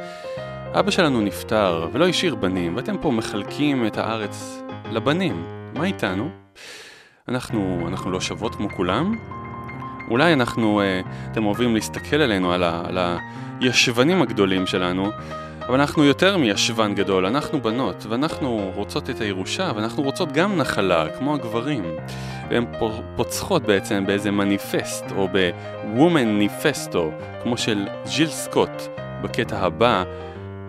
אבא 0.79 0.91
שלנו 0.91 1.21
נפטר 1.21 1.89
ולא 1.93 2.07
השאיר 2.07 2.35
בנים, 2.35 2.75
ואתם 2.75 2.97
פה 2.97 3.11
מחלקים 3.11 3.87
את 3.87 3.97
הארץ 3.97 4.63
לבנים. 4.91 5.45
מה 5.75 5.85
איתנו? 5.85 6.29
אנחנו, 7.27 7.85
אנחנו 7.87 8.11
לא 8.11 8.21
שוות 8.21 8.55
כמו 8.55 8.69
כולם? 8.69 9.15
אולי 10.09 10.33
אנחנו, 10.33 10.81
אה, 10.81 11.01
אתם 11.31 11.45
אוהבים 11.45 11.75
להסתכל 11.75 12.15
עלינו, 12.15 12.51
על, 12.53 12.63
על 12.63 12.97
הישבנים 13.59 14.21
הגדולים 14.21 14.67
שלנו, 14.67 15.11
אבל 15.67 15.79
אנחנו 15.79 16.03
יותר 16.03 16.37
מישבן 16.37 16.95
גדול, 16.95 17.25
אנחנו 17.25 17.61
בנות, 17.61 18.05
ואנחנו 18.09 18.71
רוצות 18.75 19.09
את 19.09 19.21
הירושה, 19.21 19.71
ואנחנו 19.75 20.03
רוצות 20.03 20.31
גם 20.31 20.57
נחלה, 20.57 21.05
כמו 21.17 21.33
הגברים. 21.33 21.83
והן 22.49 22.65
פוצחות 23.15 23.63
בעצם 23.63 24.05
באיזה 24.05 24.31
מניפסט, 24.31 25.05
או 25.15 25.27
ב-Woman 25.31 26.25
ניפסטו, 26.25 27.11
כמו 27.43 27.57
של 27.57 27.87
ג'יל 28.15 28.27
סקוט, 28.27 28.81
בקטע 29.21 29.57
הבא, 29.59 30.03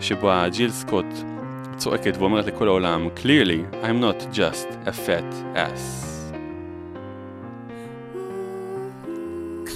שבו 0.01 0.31
ג'יל 0.53 0.71
סקוט 0.71 1.07
צועקת 1.77 2.17
ואומרת 2.17 2.47
לכל 2.47 2.69
העולם, 2.69 3.09
Clearly, 3.17 3.85
I'm 3.85 4.01
not 4.01 4.37
just 4.37 4.67
a 4.87 4.93
fat 4.93 5.57
ass. 5.57 6.06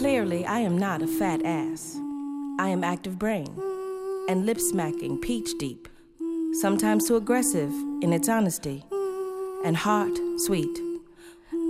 Clearly, 0.01 0.47
I 0.47 0.61
am 0.61 0.79
not 0.79 1.03
a 1.03 1.07
fat 1.07 1.45
ass. 1.45 1.95
I 2.59 2.71
am 2.71 2.83
active 2.83 3.19
brain 3.19 3.55
and 4.31 4.47
lip 4.47 4.59
smacking, 4.59 5.21
peach 5.21 5.51
deep, 5.59 5.89
sometimes 6.55 7.07
too 7.07 7.17
aggressive 7.17 7.71
in 8.01 8.15
its 8.15 8.27
honesty, 8.27 8.83
and 9.63 9.77
heart 9.77 10.19
sweet, 10.39 10.81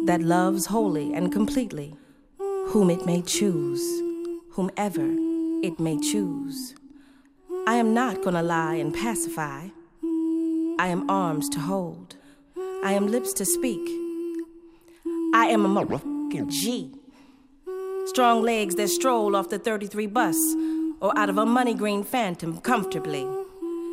that 0.05 0.21
loves 0.21 0.67
wholly 0.67 1.13
and 1.13 1.33
completely 1.33 1.97
whom 2.69 2.89
it 2.89 3.05
may 3.05 3.21
choose, 3.21 3.83
whomever 4.53 5.09
it 5.65 5.81
may 5.81 5.99
choose. 5.99 6.77
I 7.67 7.75
am 7.75 7.93
not 7.93 8.23
gonna 8.23 8.45
lie 8.45 8.77
and 8.77 8.95
pacify. 8.95 9.71
I 10.79 10.87
am 10.87 11.11
arms 11.11 11.49
to 11.49 11.59
hold. 11.59 12.15
I 12.85 12.93
am 12.93 13.09
lips 13.09 13.33
to 13.33 13.45
speak. 13.45 13.85
I 15.35 15.47
am 15.47 15.67
a 15.67 15.69
motherfucking 15.69 16.49
G. 16.49 16.95
Strong 18.07 18.43
legs 18.43 18.75
that 18.75 18.89
stroll 18.89 19.37
off 19.37 19.49
the 19.49 19.59
33 19.59 20.07
bus 20.07 20.37
or 21.01 21.17
out 21.17 21.31
of 21.31 21.39
a 21.39 21.47
money 21.47 21.75
green 21.75 22.03
phantom 22.03 22.61
comfortably. 22.61 23.27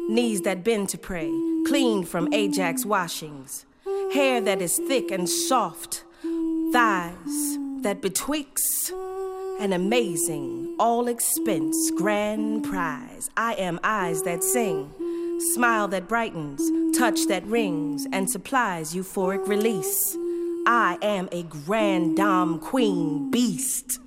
Knees 0.09 0.41
that 0.41 0.63
bend 0.63 0.89
to 0.89 0.97
pray, 0.97 1.31
clean 1.67 2.03
from 2.03 2.33
Ajax 2.33 2.85
washings. 2.85 3.65
Hair 4.13 4.41
that 4.41 4.61
is 4.61 4.77
thick 4.87 5.11
and 5.11 5.29
soft. 5.29 6.03
Thighs 6.71 7.57
that 7.81 8.01
betwixt 8.01 8.91
an 9.59 9.73
amazing, 9.73 10.75
all 10.79 11.07
expense, 11.07 11.91
grand 11.91 12.63
prize. 12.63 13.29
I 13.35 13.53
am 13.55 13.79
eyes 13.83 14.21
that 14.23 14.43
sing, 14.43 14.91
smile 15.53 15.87
that 15.87 16.07
brightens, 16.07 16.61
touch 16.97 17.25
that 17.27 17.45
rings, 17.47 18.05
and 18.11 18.29
supplies 18.29 18.93
euphoric 18.93 19.47
release. 19.47 20.15
I 20.69 20.97
am 21.01 21.29
a 21.31 21.43
grand 21.43 22.17
dame 22.17 22.59
queen 22.59 23.31
beast. 23.31 24.01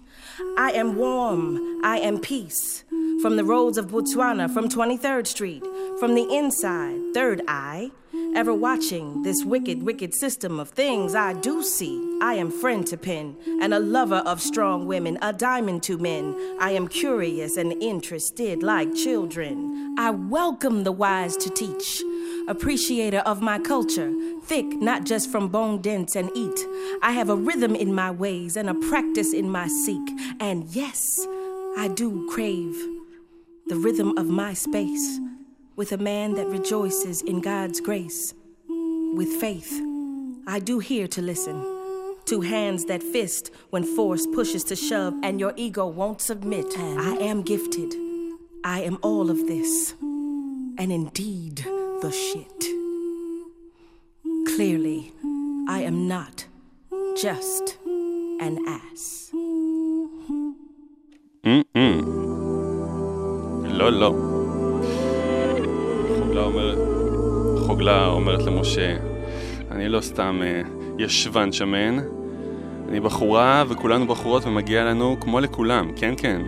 I 0.59 0.73
am 0.73 0.95
warm, 0.95 1.83
I 1.83 2.01
am 2.01 2.21
peace. 2.21 2.85
From 3.23 3.37
the 3.37 3.45
roads 3.45 3.79
of 3.79 3.87
Botswana, 3.87 4.53
from 4.53 4.69
23rd 4.69 5.27
Street, 5.27 5.65
from 5.99 6.15
the 6.15 6.31
inside, 6.31 7.15
third 7.15 7.41
eye, 7.49 7.91
ever 8.35 8.53
watching 8.53 9.23
this 9.23 9.43
wicked, 9.43 9.83
wicked 9.83 10.15
system 10.15 10.61
of 10.61 10.69
things 10.69 11.15
I 11.15 11.33
do 11.33 11.63
see. 11.63 12.19
I 12.21 12.35
am 12.35 12.51
friend 12.51 12.87
to 12.89 12.99
pen 12.99 13.37
and 13.63 13.73
a 13.73 13.79
lover 13.79 14.23
of 14.27 14.43
strong 14.43 14.87
women, 14.87 15.19
a 15.23 15.33
diamond 15.33 15.83
to 15.85 15.97
men. 15.97 16.37
I 16.61 16.73
am 16.73 16.89
curious 16.89 17.57
and 17.57 17.73
interested 17.83 18.63
like 18.63 18.95
children. 18.95 19.97
I 19.99 20.11
welcome 20.11 20.85
the 20.85 20.93
wise 20.93 21.39
to 21.39 21.49
teach, 21.49 22.03
appreciator 22.51 23.21
of 23.21 23.41
my 23.41 23.61
culture, 23.61 24.13
thick, 24.43 24.67
not 24.81 25.05
just 25.05 25.31
from 25.31 25.49
bone 25.49 25.81
dents 25.81 26.17
and 26.17 26.31
eat. 26.35 26.67
I 27.01 27.13
have 27.13 27.31
a 27.31 27.37
rhythm 27.37 27.77
in 27.77 27.95
my 27.95 28.11
ways 28.11 28.57
and 28.57 28.69
a 28.69 28.75
practice 28.75 29.33
in 29.33 29.49
my 29.49 29.69
seek. 29.69 30.11
And 30.41 30.65
yes, 30.69 31.27
I 31.79 31.89
do 31.95 32.29
crave 32.29 32.75
the 33.69 33.77
rhythm 33.77 34.19
of 34.19 34.27
my 34.27 34.53
space 34.53 35.21
with 35.77 35.93
a 35.93 35.99
man 35.99 36.35
that 36.35 36.49
rejoices 36.49 37.23
in 37.23 37.41
God's 37.41 37.81
grace. 37.81 38.35
With 39.15 39.29
faith, 39.41 39.81
I 40.47 40.59
do 40.59 40.81
hear 40.81 41.07
to 41.07 41.23
listen. 41.23 41.65
Two 42.25 42.41
hands 42.41 42.85
that 42.87 43.03
fist 43.03 43.53
when 43.71 43.85
force 43.85 44.27
pushes 44.27 44.65
to 44.65 44.77
shove 44.77 45.15
and 45.23 45.39
your 45.39 45.53
ego 45.57 45.87
won't 45.87 46.21
submit. 46.21 46.67
I 46.77 47.17
am 47.21 47.43
gifted. 47.43 47.95
I 48.65 48.81
am 48.81 48.99
all 49.03 49.31
of 49.31 49.47
this. 49.47 49.95
And 50.01 50.91
indeed, 50.91 51.65
the 52.01 52.11
shit. 52.11 52.63
Clearly, 54.55 55.13
I 55.69 55.81
am 55.83 56.09
not 56.09 56.47
just 57.21 57.77
an 58.41 58.57
ass. 58.67 59.33
Mm-mm. 61.45 62.05
לא, 63.65 63.93
לא. 63.93 64.15
חוגלה 66.19 66.43
אומרת, 66.45 66.79
חוגלה 67.67 68.07
אומרת 68.07 68.43
למשה, 68.43 68.97
אני 69.71 69.89
לא 69.89 70.01
סתם 70.01 70.41
אה, 70.43 70.63
ישבן 70.99 71.53
שמן, 71.53 71.99
אני 72.89 73.01
בחורה 73.01 73.65
וכולנו 73.69 74.07
בחורות 74.07 74.47
ומגיע 74.47 74.85
לנו 74.85 75.17
כמו 75.21 75.41
לכולם, 75.41 75.91
כן 75.97 76.15
כן. 76.17 76.43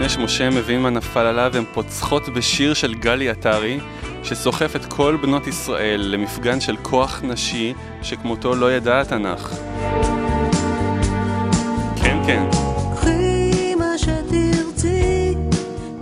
לפני 0.00 0.08
שמשה 0.08 0.50
מבין 0.50 0.80
מה 0.80 0.90
נפל 0.90 1.20
עליו, 1.20 1.52
הן 1.56 1.64
פוצחות 1.72 2.28
בשיר 2.28 2.74
של 2.74 2.94
גלי 2.94 3.28
עטרי, 3.28 3.78
שסוחף 4.22 4.76
את 4.76 4.84
כל 4.84 5.16
בנות 5.22 5.46
ישראל 5.46 6.00
למפגן 6.00 6.60
של 6.60 6.76
כוח 6.76 7.20
נשי 7.22 7.74
שכמותו 8.02 8.54
לא 8.54 8.72
ידע 8.72 9.00
התנ"ך. 9.00 9.54
כן, 11.96 12.18
כן. 12.26 12.44
שתרצי, 13.96 15.34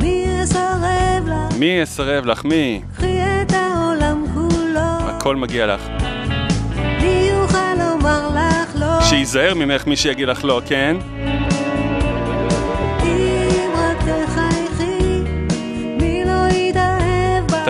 מי 0.00 0.24
יסרב 0.42 1.26
לך? 1.26 1.58
מי 1.58 1.78
יסרב 1.82 2.26
לך? 2.26 2.44
מי? 2.44 2.80
קחי 2.96 3.18
את 3.42 3.52
העולם 3.52 4.24
כולו, 4.34 5.08
הכל 5.08 5.36
מגיע 5.36 5.66
לך. 5.66 5.88
מי 7.02 7.30
יוכל 7.32 7.74
לומר 7.74 8.28
לך 8.28 8.76
לא? 8.80 9.00
שייזהר 9.00 9.54
ממך 9.54 9.86
מי 9.86 9.96
שיגיד 9.96 10.28
לך 10.28 10.44
לא, 10.44 10.62
כן? 10.66 10.96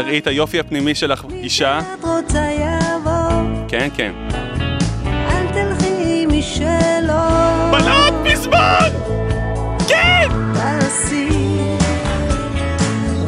תראי 0.03 0.18
את 0.18 0.26
היופי 0.26 0.61
הפנימי 0.61 0.94
שלך, 0.94 1.24
אישה. 1.32 1.80
כן, 3.68 3.88
כן. 3.96 4.12
אל 5.07 5.46
תלכי 5.53 6.26
משלו. 6.26 7.14
בנות 7.72 8.14
מזמן! 8.24 8.88
כן! 9.88 10.28
תעשי 10.55 11.28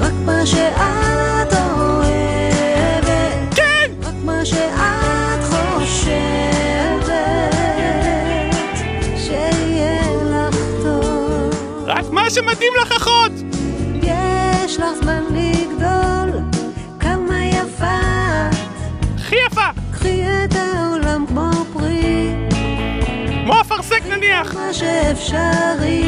רק 0.00 0.12
מה 0.24 0.46
שאת 0.46 1.52
אוהבת. 1.78 3.54
כן! 3.56 3.90
רק 4.02 4.14
מה 4.24 4.44
שאת 4.44 5.44
חושבת 5.44 7.10
שיהיה 9.16 10.02
לך 10.30 10.56
טוב. 10.82 11.84
רק 11.86 12.10
מה 12.10 12.30
שמתאים 12.30 12.72
לך, 12.82 12.92
אחות! 12.96 13.32
יש 14.02 14.76
לך 14.76 14.86
זמן 15.02 15.29
אפרסק 23.80 24.06
נניח. 24.06 24.54
מה 24.54 24.72
שאפשרי 24.72 26.02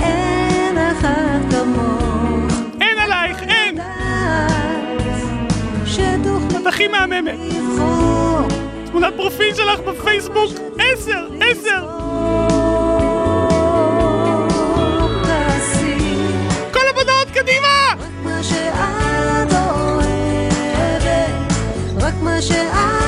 אין 0.00 0.78
אחת 0.78 1.50
כמוך 1.50 2.52
אין 2.80 2.98
עלייך, 2.98 3.42
אין! 3.42 3.78
את 6.60 6.66
הכי 6.66 6.88
מהממת. 6.88 7.34
תמונת 8.86 9.14
פרופיל 9.16 9.54
שלך 9.54 9.80
בפייסבוק, 9.80 10.50
עשר, 10.78 11.28
עשר! 11.40 11.86
קדימה! 17.32 17.94
רק 17.98 18.08
מה 18.24 18.42
שאת 18.42 19.52
אוהבת, 19.52 20.72
רק 22.00 22.14
מה 22.22 22.42
שאת... 22.42 23.07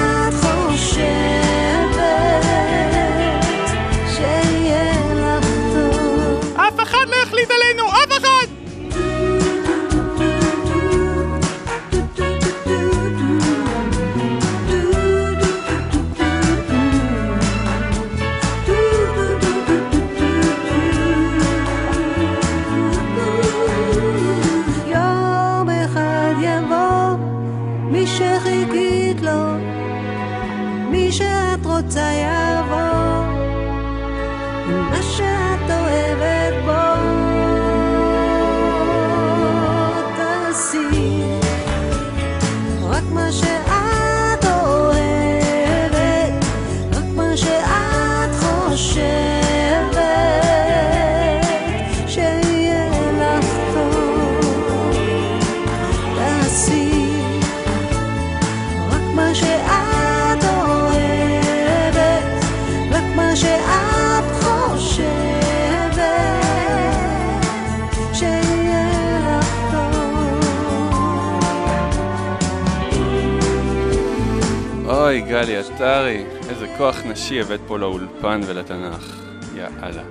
אוי, 75.11 75.21
גלי 75.21 75.57
עטרי, 75.57 76.25
איזה 76.49 76.75
כוח 76.79 76.97
נשי 77.07 77.41
הבאת 77.41 77.61
פה 77.67 77.79
לאולפן 77.79 78.41
ולתנ"ך. 78.47 79.23
יאללה. 79.57 80.03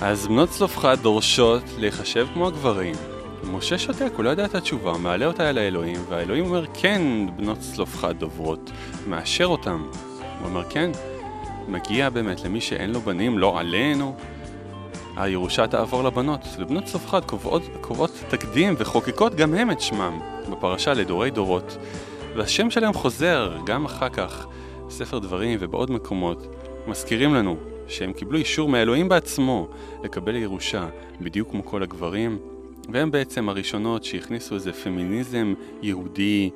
אז 0.00 0.26
בנות 0.26 0.48
צלופחד 0.48 0.96
דורשות 1.02 1.62
להיחשב 1.78 2.26
כמו 2.34 2.46
הגברים. 2.46 2.94
משה 3.44 3.78
שותק, 3.78 4.12
הוא 4.16 4.24
לא 4.24 4.30
יודע 4.30 4.44
את 4.44 4.54
התשובה, 4.54 4.98
מעלה 4.98 5.26
אותה 5.26 5.50
אל 5.50 5.58
האלוהים, 5.58 5.96
והאלוהים 6.08 6.44
אומר, 6.44 6.64
כן, 6.74 7.02
בנות 7.36 7.58
צלופחד 7.58 8.18
דוברות, 8.18 8.70
מאשר 9.06 9.46
אותם. 9.46 9.86
הוא 10.40 10.48
אומר, 10.48 10.70
כן, 10.70 10.90
מגיע 11.68 12.10
באמת 12.10 12.44
למי 12.44 12.60
שאין 12.60 12.90
לו 12.90 13.00
בנים, 13.00 13.38
לא 13.38 13.60
עלינו. 13.60 14.14
הירושה 15.16 15.66
תעבור 15.66 16.04
לבנות, 16.04 16.40
ובנות 16.58 16.84
צלופחד 16.84 17.24
קובעות, 17.24 17.62
קובעות 17.80 18.10
תקדים 18.28 18.74
וחוקקות 18.78 19.34
גם 19.34 19.54
הם 19.54 19.70
את 19.70 19.80
שמם 19.80 20.20
בפרשה 20.50 20.94
לדורי 20.94 21.30
דורות. 21.30 21.76
והשם 22.36 22.70
שלהם 22.70 22.92
חוזר 22.92 23.58
גם 23.66 23.84
אחר 23.84 24.08
כך, 24.08 24.46
בספר 24.86 25.18
דברים 25.18 25.58
ובעוד 25.60 25.90
מקומות, 25.90 26.46
מזכירים 26.86 27.34
לנו 27.34 27.56
שהם 27.88 28.12
קיבלו 28.12 28.38
אישור 28.38 28.68
מאלוהים 28.68 29.08
בעצמו 29.08 29.68
לקבל 30.04 30.36
ירושה, 30.36 30.88
בדיוק 31.20 31.50
כמו 31.50 31.64
כל 31.64 31.82
הגברים, 31.82 32.38
והם 32.92 33.10
בעצם 33.10 33.48
הראשונות 33.48 34.04
שהכניסו 34.04 34.54
איזה 34.54 34.72
פמיניזם 34.72 35.54
יהודי 35.82 36.50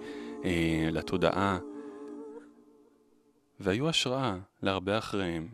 אה, 0.45 0.89
לתודעה, 0.93 1.59
והיו 3.61 3.89
השראה 3.89 4.37
להרבה 4.63 4.99
אחריהם. 4.99 5.49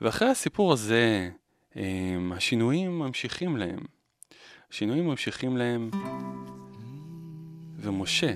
ואחרי 0.00 0.28
הסיפור 0.28 0.72
הזה, 0.72 1.30
אה, 1.76 1.82
השינויים 2.32 2.98
ממשיכים 2.98 3.56
להם. 3.56 3.80
השינויים 4.70 5.06
ממשיכים 5.06 5.56
להם, 5.56 5.90
ומשה 7.76 8.32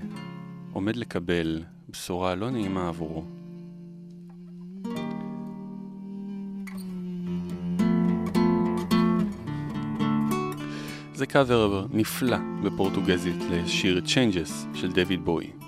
עומד 0.74 0.96
לקבל 0.96 1.62
בשורה 1.88 2.34
לא 2.34 2.50
נעימה 2.50 2.88
עבורו. 2.88 3.24
זה 11.14 11.26
קאבר 11.26 11.86
נפלא 11.90 12.36
בפורטוגזית 12.64 13.36
לשיר 13.50 14.02
Changes 14.06 14.76
של 14.76 14.92
דויד 14.92 15.24
בוי. 15.24 15.63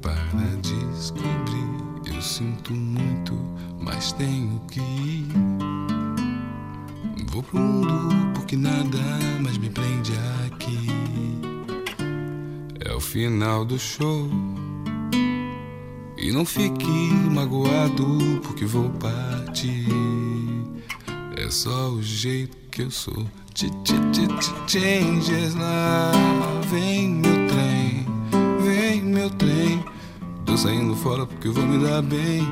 Para 0.00 0.56
descobrir. 0.62 1.68
Eu 2.06 2.22
sinto 2.22 2.72
muito, 2.72 3.34
mas 3.78 4.12
tenho 4.12 4.60
que 4.70 4.80
ir. 4.80 5.28
Vou 7.30 7.42
pro 7.42 7.60
mundo 7.60 8.32
porque 8.34 8.56
nada 8.56 8.98
mais 9.40 9.58
me 9.58 9.70
prende 9.70 10.12
aqui. 10.46 10.88
É 12.80 12.92
o 12.94 13.00
final 13.00 13.64
do 13.64 13.78
show. 13.78 14.28
E 16.16 16.32
não 16.32 16.44
fique 16.44 16.84
magoado 17.30 18.40
porque 18.42 18.64
vou 18.64 18.90
partir. 18.90 19.86
É 21.36 21.50
só 21.50 21.90
o 21.90 22.02
jeito 22.02 22.56
que 22.70 22.82
eu 22.82 22.90
sou. 22.90 23.26
Ch 23.54 23.66
-ch 23.66 23.92
-ch 24.12 24.28
-ch 24.28 24.70
Changes 24.70 25.54
lá. 25.54 26.12
Vem 26.70 27.10
meu 27.10 27.48
trem, 27.48 28.06
saindo 30.58 30.96
fora 30.96 31.24
porque 31.24 31.46
eu 31.46 31.52
vou 31.52 31.64
me 31.64 31.78
dar 31.78 32.02
bem. 32.02 32.42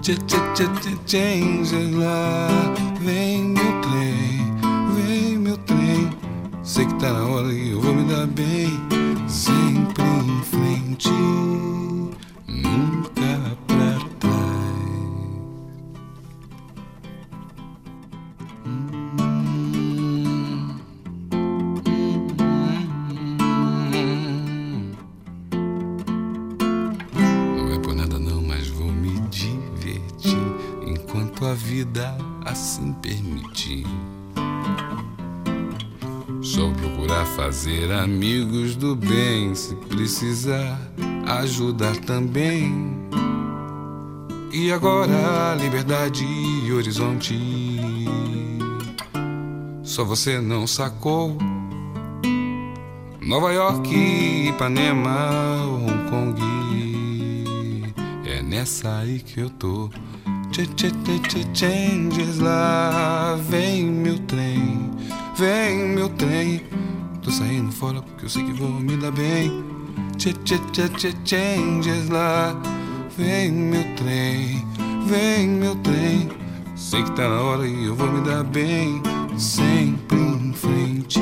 Ch 0.00 0.12
-ch 0.12 0.36
-ch 0.54 0.68
-ch 0.80 0.98
Changes 1.04 1.92
lá. 1.96 2.48
Vem 3.00 3.44
meu 3.44 3.80
trem, 3.80 4.54
vem 4.94 5.38
meu 5.38 5.56
trem. 5.58 6.10
Sei 6.62 6.86
que 6.86 6.94
tá 6.94 7.12
na 7.12 7.24
hora 7.26 7.52
e 7.52 7.72
eu 7.72 7.80
vou 7.80 7.92
me 7.92 8.04
dar 8.04 8.26
bem. 8.28 8.70
Sempre 9.26 10.04
em 10.04 10.42
frente 10.44 11.10
fazer 37.38 37.92
amigos 37.92 38.74
do 38.74 38.96
bem, 38.96 39.54
se 39.54 39.72
precisar 39.76 40.76
ajudar 41.40 41.96
também. 41.98 42.98
E 44.52 44.72
agora 44.72 45.54
liberdade 45.54 46.24
e 46.24 46.72
horizonte. 46.72 47.38
Só 49.84 50.02
você 50.02 50.40
não 50.40 50.66
sacou. 50.66 51.38
Nova 53.20 53.52
York, 53.52 53.94
Ipanema, 54.48 55.62
Hong 55.64 56.10
Kong. 56.10 56.42
É 58.26 58.42
nessa 58.42 58.98
aí 58.98 59.20
que 59.20 59.42
eu 59.42 59.50
tô. 59.50 59.88
Changes 61.54 62.38
lá. 62.40 63.38
Vem 63.48 63.84
meu 63.84 64.18
trem, 64.18 64.90
vem 65.36 65.88
meu 65.90 66.08
trem. 66.08 66.77
Tô 67.28 67.32
saindo 67.32 67.70
fora 67.70 68.00
porque 68.00 68.24
eu 68.24 68.28
sei 68.30 68.42
que 68.42 68.54
vou 68.54 68.70
me 68.70 68.96
dar 68.96 69.10
bem. 69.10 69.62
Tchê, 70.16 70.32
tchê, 70.32 70.58
tchê, 70.72 70.88
tchê, 70.88 71.12
changes 71.26 72.08
lá. 72.08 72.58
Vem 73.18 73.52
meu 73.52 73.84
trem, 73.96 74.66
vem 75.06 75.46
meu 75.46 75.76
trem. 75.76 76.26
Sei 76.74 77.02
que 77.02 77.10
tá 77.12 77.28
na 77.28 77.42
hora 77.42 77.66
e 77.66 77.84
eu 77.84 77.94
vou 77.94 78.10
me 78.10 78.22
dar 78.22 78.42
bem. 78.44 79.02
Sempre 79.36 80.16
em 80.18 80.54
frente, 80.54 81.20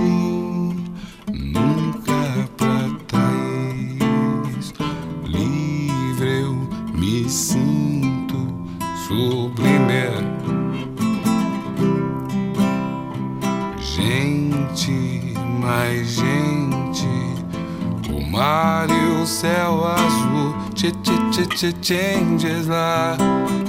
mar 18.37 18.87
e 18.91 19.23
o 19.23 19.27
céu 19.27 19.87
azul. 19.87 20.55
Tchê, 20.75 20.93
tchê, 21.03 21.13
tchê, 21.31 21.47
tchê, 21.47 21.75
changes 21.83 22.67
lá. 22.67 23.17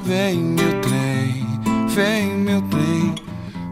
Vem 0.03 0.37
meu 0.37 0.81
trem, 0.81 1.45
vem 1.89 2.37
meu 2.37 2.61
trem. 2.63 3.15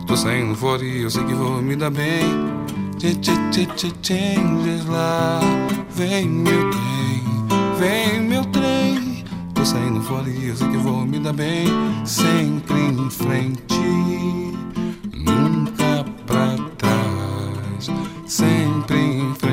Tô 0.08 0.16
saindo 0.16 0.56
fora 0.56 0.84
e 0.84 1.02
eu 1.02 1.10
sei 1.10 1.24
que 1.26 1.34
vou 1.34 1.62
me 1.62 1.76
dar 1.76 1.92
bem. 1.92 2.24
Tchê, 2.98 3.14
tchê, 3.16 3.34
tchê, 3.52 3.66
tchê, 3.76 3.92
changes 4.02 4.86
lá. 4.86 5.40
Vem 5.92 6.30
meu 6.30 6.70
trem, 6.72 7.24
vem 7.78 8.22
meu 8.22 8.46
trem. 8.46 9.26
Tô 9.54 9.66
saindo 9.66 10.02
fora 10.02 10.30
e 10.30 10.48
eu 10.48 10.56
sei 10.56 10.70
que 10.70 10.78
vou 10.78 11.06
me 11.06 11.20
dar 11.20 11.34
bem. 11.34 11.68
Sempre 12.06 12.80
em 12.80 13.10
frente, 13.10 13.82
nunca 15.14 16.06
pra 16.26 16.56
trás. 16.78 17.90
Sempre 18.26 18.98
em 18.98 19.34
frente, 19.36 19.45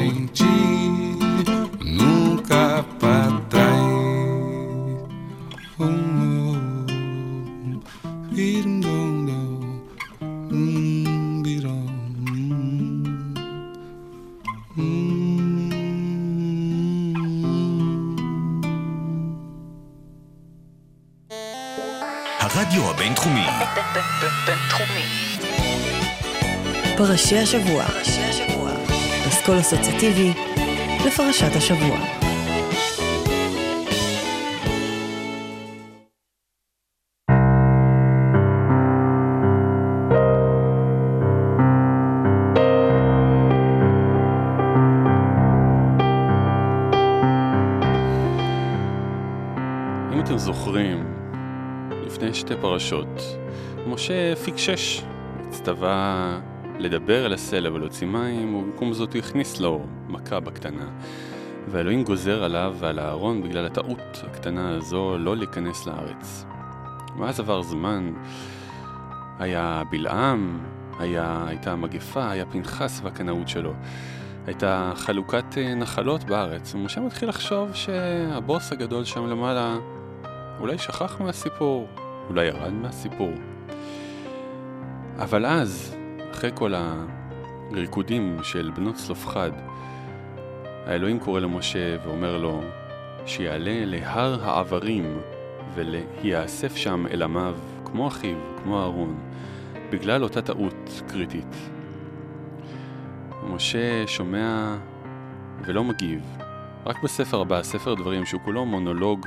פרשי 27.33 28.21
השבוע. 28.21 28.75
פסקול 29.29 29.61
אסוציאטיבי 29.61 30.33
לפרשת 31.07 31.57
השבוע. 31.57 31.99
אם 50.13 50.21
אתם 50.21 50.39
זוכרים, 50.39 51.15
לפני 52.07 52.35
שתי 52.35 52.55
פרשות, 52.61 53.21
משה 53.87 54.37
פיקשש, 54.37 55.03
הצטווה 55.49 56.52
לדבר 56.83 57.27
אל 57.27 57.33
הסלע 57.33 57.73
ולהוציא 57.73 58.07
מים, 58.07 58.55
ובמקום 58.55 58.93
זאת 58.93 59.13
הוא 59.13 59.19
הכניס 59.19 59.61
לו 59.61 59.87
מכה 60.09 60.41
בקטנה. 60.41 60.89
ואלוהים 61.69 62.05
גוזר 62.05 62.45
עליו 62.45 62.75
ועל 62.79 62.99
אהרון 62.99 63.43
בגלל 63.43 63.67
הטעות 63.67 64.25
הקטנה 64.31 64.77
הזו 64.77 65.19
לא 65.19 65.37
להיכנס 65.37 65.87
לארץ. 65.87 66.45
ואז 67.19 67.41
עבר 67.41 67.63
זמן, 67.63 68.13
היה 69.39 69.83
בלעם, 69.91 70.61
היה, 70.99 71.45
הייתה 71.47 71.77
מגפה, 71.77 72.31
היה 72.31 72.47
פנחס 72.47 73.01
והקנאות 73.05 73.49
שלו. 73.49 73.73
הייתה 74.47 74.93
חלוקת 74.97 75.45
אה, 75.57 75.75
נחלות 75.75 76.25
בארץ, 76.25 76.75
ומשה 76.75 77.01
מתחיל 77.01 77.29
לחשוב 77.29 77.75
שהבוס 77.75 78.73
הגדול 78.73 79.05
שם 79.05 79.27
למעלה 79.27 79.77
אולי 80.61 80.79
שכח 80.79 81.21
מהסיפור, 81.21 81.89
אולי 82.29 82.47
ירד 82.47 82.73
מהסיפור. 82.73 83.33
אבל 85.19 85.47
אז, 85.47 85.97
אחרי 86.33 86.51
כל 86.55 86.75
הריקודים 86.75 88.39
של 88.43 88.71
בנות 88.75 88.95
צלופחד, 88.95 89.51
האלוהים 90.87 91.19
קורא 91.19 91.41
למשה 91.41 91.97
ואומר 92.05 92.39
לו 92.39 92.63
שיעלה 93.27 93.85
להר 93.85 94.45
העברים 94.45 95.21
ויאסף 95.75 96.77
שם 96.77 97.07
אל 97.11 97.23
עמיו 97.23 97.55
כמו 97.85 98.09
אחיו, 98.09 98.37
כמו 98.63 98.81
אהרון, 98.81 99.19
בגלל 99.91 100.23
אותה 100.23 100.43
טעות 100.43 101.03
קריטית. 101.09 101.57
משה 103.47 104.07
שומע 104.07 104.77
ולא 105.65 105.85
מגיב. 105.85 106.21
רק 106.87 107.03
בספר 107.03 107.41
הבא, 107.41 107.63
ספר 107.63 107.95
דברים, 107.95 108.27
שהוא 108.27 108.41
כולו 108.45 108.67
מונולוג 108.67 109.27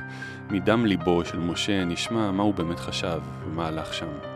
מדם 0.49 0.85
ליבו 0.85 1.25
של 1.25 1.39
משה, 1.39 1.85
נשמע 1.85 2.31
מה 2.31 2.43
הוא 2.43 2.53
באמת 2.53 2.79
חשב 2.79 3.21
ומה 3.45 3.67
הלך 3.67 3.93
שם. 3.93 4.34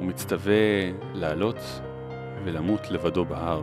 הוא 0.00 0.08
מצטווה 0.08 0.54
לעלות 1.14 1.80
ולמות 2.44 2.90
לבדו 2.90 3.24
בהר. 3.24 3.62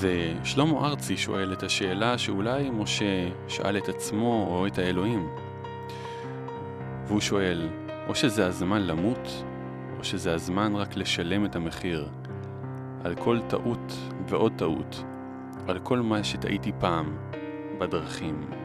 ושלמה 0.00 0.86
ארצי 0.88 1.16
שואל 1.16 1.52
את 1.52 1.62
השאלה 1.62 2.18
שאולי 2.18 2.70
משה 2.70 3.28
שאל 3.48 3.76
את 3.76 3.88
עצמו 3.88 4.46
או 4.50 4.66
את 4.66 4.78
האלוהים. 4.78 5.28
והוא 7.06 7.20
שואל, 7.20 7.68
או 8.08 8.14
שזה 8.14 8.46
הזמן 8.46 8.82
למות, 8.82 9.44
או 9.98 10.04
שזה 10.04 10.34
הזמן 10.34 10.74
רק 10.76 10.96
לשלם 10.96 11.44
את 11.44 11.56
המחיר 11.56 12.08
על 13.04 13.14
כל 13.14 13.38
טעות 13.48 13.92
ועוד 14.28 14.52
טעות, 14.56 15.04
על 15.68 15.78
כל 15.78 15.98
מה 15.98 16.24
שטעיתי 16.24 16.72
פעם 16.80 17.16
בדרכים. 17.78 18.61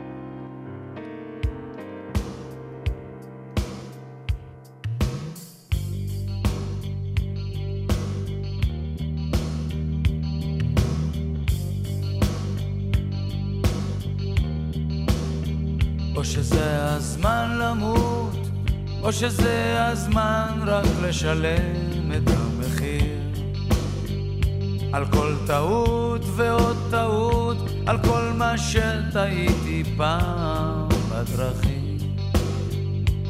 או 19.08 19.14
שזה 19.14 19.86
הזמן 19.86 20.60
רק 20.66 20.86
לשלם 21.02 22.12
את 22.18 22.30
המחיר. 22.30 23.20
על 24.94 25.06
כל 25.06 25.36
טעות 25.48 26.22
ועוד 26.36 26.78
טעות, 26.92 27.58
על 27.86 27.98
כל 28.04 28.32
מה 28.38 28.58
שטעיתי 28.58 29.84
פעם 29.98 30.88
בדרכים. 31.10 31.98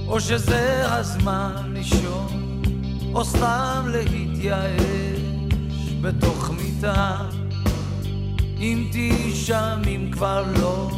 או 0.07 0.19
שזה 0.19 0.93
הזמן 0.93 1.73
לישון, 1.73 2.61
או 3.13 3.25
סתם 3.25 3.85
להתייאש 3.87 5.21
בתוך 6.01 6.51
מיטה. 6.51 7.17
אם 8.59 8.87
תהיי 8.91 9.35
שם, 9.35 9.81
אם 9.87 10.09
כבר 10.11 10.43
לא, 10.61 10.91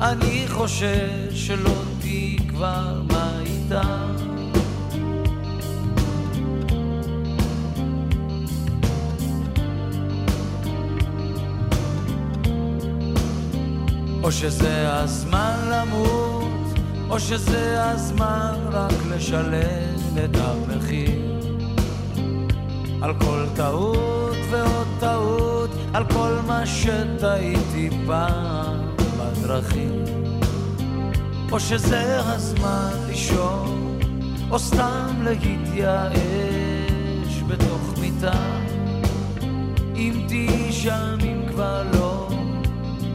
אני 0.00 0.44
חושש 0.48 1.32
שלא 1.34 1.82
תהיי 2.00 2.36
כבר 2.48 3.02
מה 3.12 3.29
איתה. 3.70 3.82
או 14.22 14.32
שזה 14.32 14.92
הזמן 14.92 15.56
למות, 15.72 16.78
או 17.10 17.20
שזה 17.20 17.90
הזמן 17.90 18.54
רק 18.70 18.92
לשלם 19.10 20.24
את 20.24 20.36
המחיר. 20.36 21.40
על 23.02 23.14
כל 23.20 23.44
טעות 23.56 24.36
ועוד 24.50 24.86
טעות, 25.00 25.70
על 25.94 26.04
כל 26.12 26.36
מה 26.46 26.66
שטעיתי 26.66 27.90
פעם 28.06 28.76
בדרכים. 29.18 30.29
או 31.52 31.60
שזה 31.60 32.20
הזמן 32.20 32.92
לישון, 33.08 33.98
או 34.50 34.58
סתם 34.58 35.22
להתייאש 35.22 36.12
בתוך 37.46 37.94
מיטה. 38.00 38.60
אם 39.96 40.24
תהיי 40.28 40.72
שם, 40.72 41.16
אם 41.22 41.42
כבר 41.48 41.82
לא, 41.92 42.28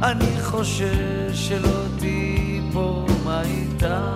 אני 0.03 0.41
חושש 0.41 1.31
שלא 1.33 1.81
תהיי 1.99 2.61
פה, 2.73 3.05
מה 3.25 3.41
איתה? 3.41 4.15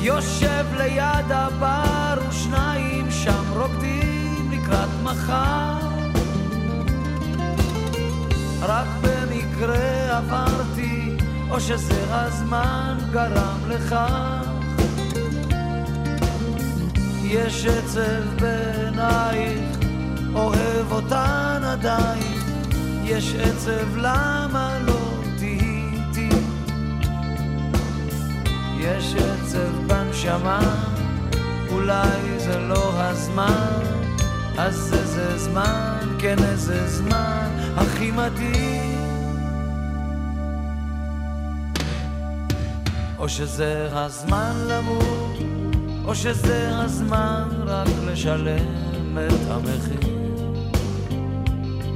יושב 0.00 0.64
ליד 0.76 1.30
הבר 1.30 2.28
ושניים 2.28 3.10
שם 3.10 3.44
רוקדים 3.56 4.50
לקראת 4.52 4.88
מחר. 5.02 5.76
רק 8.62 8.86
במקרה 9.02 10.18
עברתי, 10.18 11.05
או 11.50 11.60
שזה 11.60 12.04
הזמן 12.10 12.98
גרם 13.12 13.58
לכך. 13.68 14.42
יש 17.22 17.66
עצב 17.66 18.40
בעינייך, 18.40 19.78
אוהב 20.34 20.92
אותן 20.92 21.60
עדיין. 21.64 22.36
יש 23.04 23.34
עצב 23.34 23.96
למה 23.96 24.78
לא 24.86 25.22
תהיתי. 25.38 26.28
יש 28.78 29.14
עצב 29.14 29.86
בנשמה, 29.86 30.60
אולי 31.70 32.38
זה 32.38 32.58
לא 32.58 32.92
הזמן. 32.96 33.80
אז 34.58 34.94
איזה 34.94 35.38
זמן, 35.38 35.98
כן 36.18 36.36
איזה 36.42 36.86
זמן, 36.86 37.48
הכי 37.76 38.10
מדהים. 38.10 38.95
או 43.18 43.28
שזה 43.28 43.88
הזמן 43.92 44.52
למות, 44.68 45.36
או 46.04 46.14
שזה 46.14 46.70
הזמן 46.72 47.48
רק 47.66 47.88
לשלם 48.06 49.18
את 49.18 49.50
המחיר. 49.50 50.16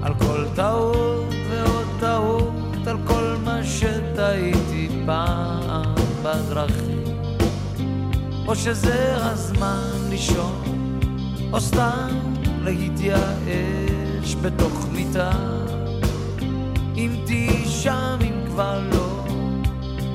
על 0.03 0.15
כל 0.15 0.45
טעות 0.55 1.35
ועוד 1.51 1.87
טעות, 2.01 2.87
על 2.87 2.97
כל 3.07 3.37
מה 3.45 3.65
שטעיתי 3.65 4.89
פעם 5.07 5.95
בדרכים. 6.23 7.05
או 8.47 8.57
שזה 8.57 9.17
הזמן 9.17 9.91
לישון, 10.11 10.99
או 11.53 11.61
סתם 11.61 12.09
להתייאש 12.63 14.37
בתוך 14.43 14.87
מיטה. 14.93 15.31
אם 16.97 17.11
תהיי 17.27 17.65
שם, 17.69 18.19
אם 18.21 18.47
כבר 18.47 18.81
לא, 18.93 19.10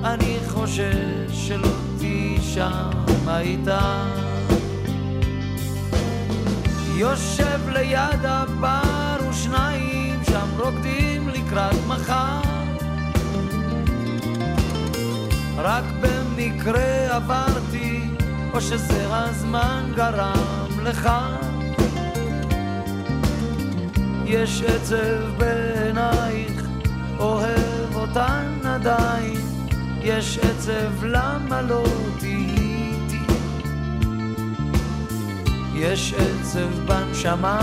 אני 0.06 0.38
חושש 0.48 1.32
שלא 1.32 1.70
תהיי 1.98 2.38
שם 2.42 2.90
הייתה. 3.28 4.06
יושב 6.96 7.70
ליד 7.70 8.26
הבר 8.26 9.30
ושניים 9.30 10.24
שם 10.24 10.48
רוקדים 10.58 11.30
לקראת 11.30 11.76
מחר. 11.88 12.42
רק 15.58 15.84
במקרה 16.02 17.16
עברתי, 17.16 18.02
או 18.54 18.62
שזה 18.62 19.06
הזמן 19.10 19.92
גרם 19.96 20.84
לך. 20.84 21.10
יש 24.26 24.62
עצב 24.62 25.38
בעינייך, 25.38 26.62
אוהב 27.20 27.96
אותן 27.96 28.45
יש 30.06 30.38
עצב 30.38 31.04
למה 31.04 31.62
לא 31.62 31.84
תהיי. 32.20 32.96
יש 35.76 36.14
עצב 36.14 36.86
בנשמה, 36.86 37.60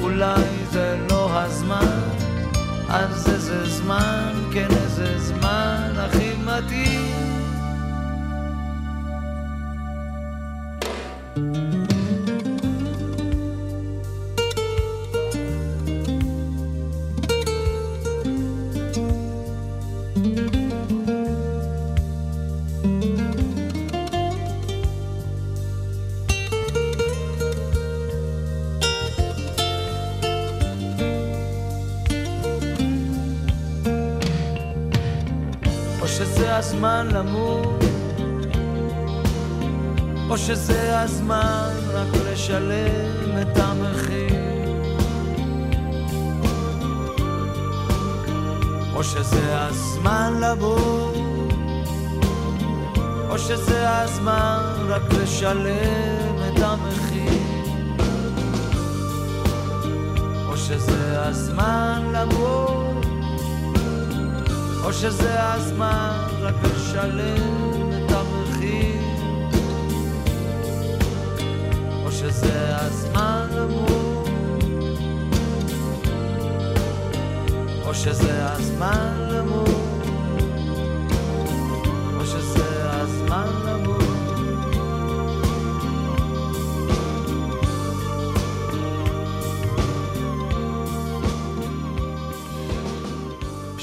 אולי 0.00 0.42
זה 0.70 0.98
לא 1.10 1.40
הזמן, 1.40 2.00
אז 2.88 3.28
איזה 3.28 3.66
זמן, 3.66 4.32
כן 4.52 4.68
איזה 4.70 5.18
זמן 5.18 5.92
הכי 5.96 6.30
מתאים. 6.44 7.35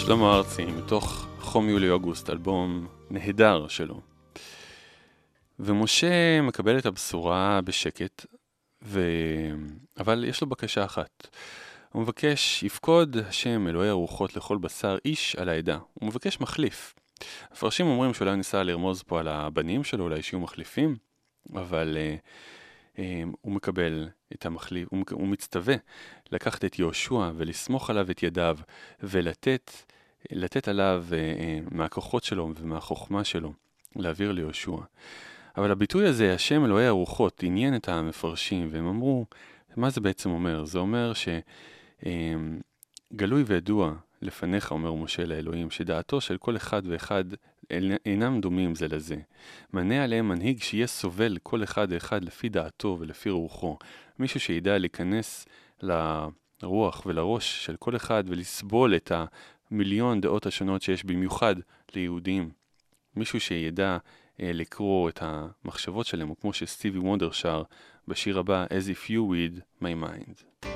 שלמה 0.06 0.36
ארצי, 0.36 0.66
מתוך 0.66 1.28
חום 1.40 1.70
יולי-אוגוסט, 1.70 2.30
אלבום 2.30 2.88
נהדר 3.10 3.68
שלו. 3.68 4.02
ומשה 5.60 6.42
מקבל 6.42 6.78
את 6.78 6.86
הבשורה 6.86 7.60
בשקט, 7.62 8.26
ו... 8.84 9.02
אבל 10.00 10.26
יש 10.28 10.42
לו 10.42 10.48
בקשה 10.48 10.86
אחת. 10.86 11.28
הוא 11.92 12.02
מבקש, 12.02 12.64
יפקוד 12.64 13.18
השם 13.18 13.68
אלוהי 13.68 13.90
הרוחות 13.90 14.36
לכל 14.36 14.58
בשר 14.58 14.98
איש 15.06 15.36
על 15.36 15.50
העדה. 15.50 15.78
הוא 15.94 16.08
מבקש 16.08 16.42
מחליף. 16.42 16.96
המפרשים 17.50 17.88
אומרים 17.88 18.14
שאולי 18.14 18.36
ניסה 18.36 18.64
לרמוז 18.64 19.04
פה 19.04 19.20
על 19.20 19.28
הבנים 19.28 19.84
שלו, 19.84 20.04
אולי 20.04 20.22
שיהיו 20.22 20.40
מחליפים, 20.40 20.96
אבל 21.56 21.98
uh, 21.98 22.28
הוא 23.42 23.52
מקבל 23.52 24.10
את 24.34 24.46
המחליף, 24.46 24.88
הוא, 24.92 25.28
מצטווה 25.28 25.76
לקחת 26.32 26.66
את 26.66 26.80
יהושע 26.80 27.32
ולסמוך 27.36 27.90
עליו 27.90 28.12
את 28.12 28.24
ידיו 28.24 28.58
ולתת 29.04 29.72
לתת 30.32 30.68
עליו 30.68 31.06
uh, 31.10 31.14
מהכוחות 31.76 32.24
שלו 32.24 32.52
ומהחוכמה 32.56 33.24
שלו, 33.24 33.54
להעביר 33.96 34.32
ליהושע. 34.32 34.78
אבל 35.58 35.72
הביטוי 35.72 36.08
הזה, 36.08 36.34
השם 36.34 36.66
אלוהי 36.66 36.86
הרוחות, 36.86 37.44
עניין 37.44 37.76
את 37.76 37.90
המפרשים, 37.90 38.68
והם 38.72 38.88
אמרו, 38.88 39.26
מה 39.76 39.90
זה 39.90 40.02
בעצם 40.02 40.30
אומר? 40.30 40.66
זה 40.66 40.80
אומר 40.80 41.12
שגלוי 43.14 43.44
וידוע 43.44 43.94
לפניך, 44.22 44.72
אומר 44.72 44.94
משה 44.94 45.26
לאלוהים, 45.26 45.72
שדעתו 45.72 46.22
של 46.22 46.38
כל 46.38 46.56
אחד 46.56 46.82
ואחד 46.86 47.24
אינם 48.06 48.42
דומים 48.42 48.76
זה 48.76 48.88
לזה. 48.88 49.16
מנה 49.74 50.04
עליהם 50.04 50.28
מנהיג 50.28 50.62
שיהיה 50.62 50.88
סובל 50.88 51.38
כל 51.44 51.64
אחד 51.64 51.88
ואחד 51.90 52.24
לפי 52.24 52.50
דעתו 52.50 52.98
ולפי 53.00 53.30
רוחו. 53.30 53.78
מישהו 54.20 54.40
שידע 54.40 54.78
להיכנס 54.78 55.46
לרוח 55.82 57.06
ולראש 57.06 57.66
של 57.66 57.76
כל 57.76 57.96
אחד 57.96 58.24
ולסבול 58.28 58.96
את 58.96 59.12
המיליון 59.72 60.22
דעות 60.22 60.46
השונות 60.46 60.82
שיש 60.82 61.06
במיוחד 61.06 61.56
ליהודים. 61.96 62.50
מישהו 63.16 63.40
שידע 63.40 63.98
אה, 64.42 64.52
לקרוא 64.54 65.10
את 65.10 65.20
המחשבות 65.22 66.06
שלהם, 66.06 66.30
או 66.30 66.40
כמו 66.40 66.54
שסטיבי 66.54 67.00
וונדר 67.00 67.32
שר 67.32 67.64
בשיר 68.08 68.40
הבא, 68.40 68.66
As 68.66 68.88
if 68.90 69.10
you 69.10 69.20
read 69.32 69.84
my 69.84 69.94
mind. 70.04 70.68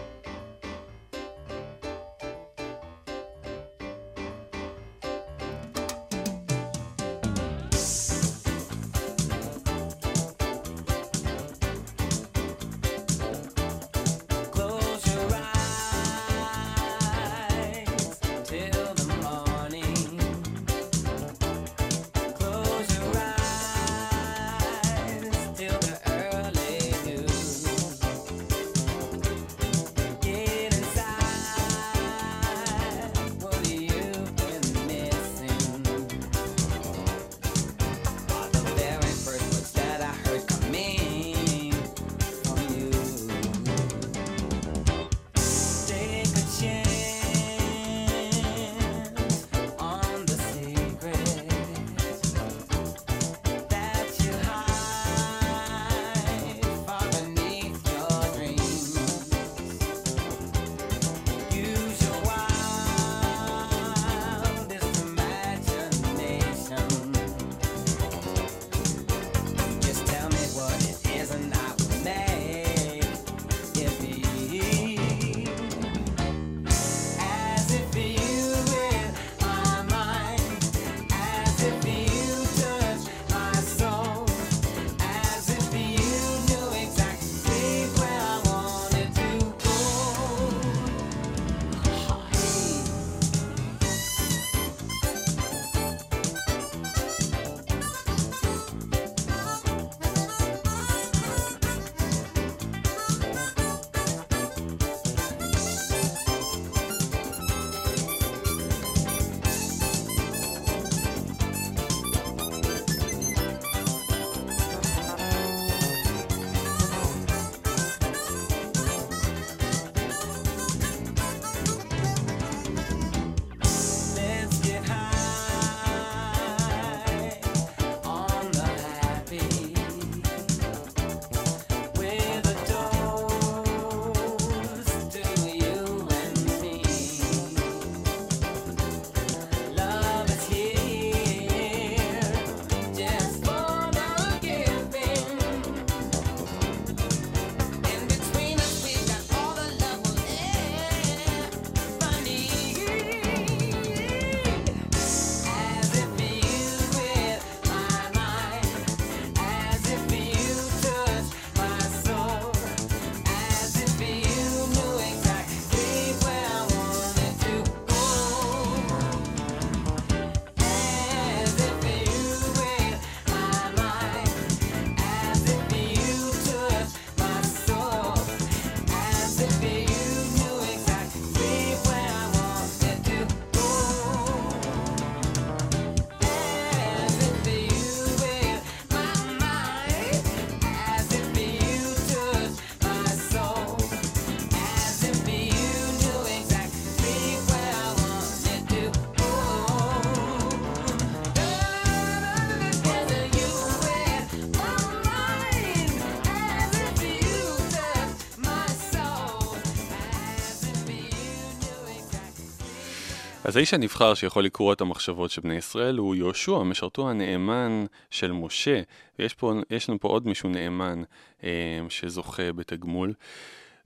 אז 213.58 213.60
האיש 213.60 213.74
הנבחר 213.74 214.14
שיכול 214.14 214.44
לקרוא 214.44 214.74
את 214.74 214.82
המחשבות 214.82 215.32
של 215.32 215.42
בני 215.42 215.56
ישראל 215.56 215.98
הוא 215.98 216.16
יהושע, 216.16 216.64
משרתו 216.64 217.10
הנאמן 217.10 217.86
של 218.10 218.32
משה, 218.32 218.82
ויש 219.20 219.34
פה, 219.34 219.54
לנו 219.90 220.00
פה 220.00 220.08
עוד 220.08 220.28
מישהו 220.28 220.50
נאמן 220.50 221.04
אה, 221.44 221.80
שזוכה 221.90 222.54
בתגמול. 222.54 223.14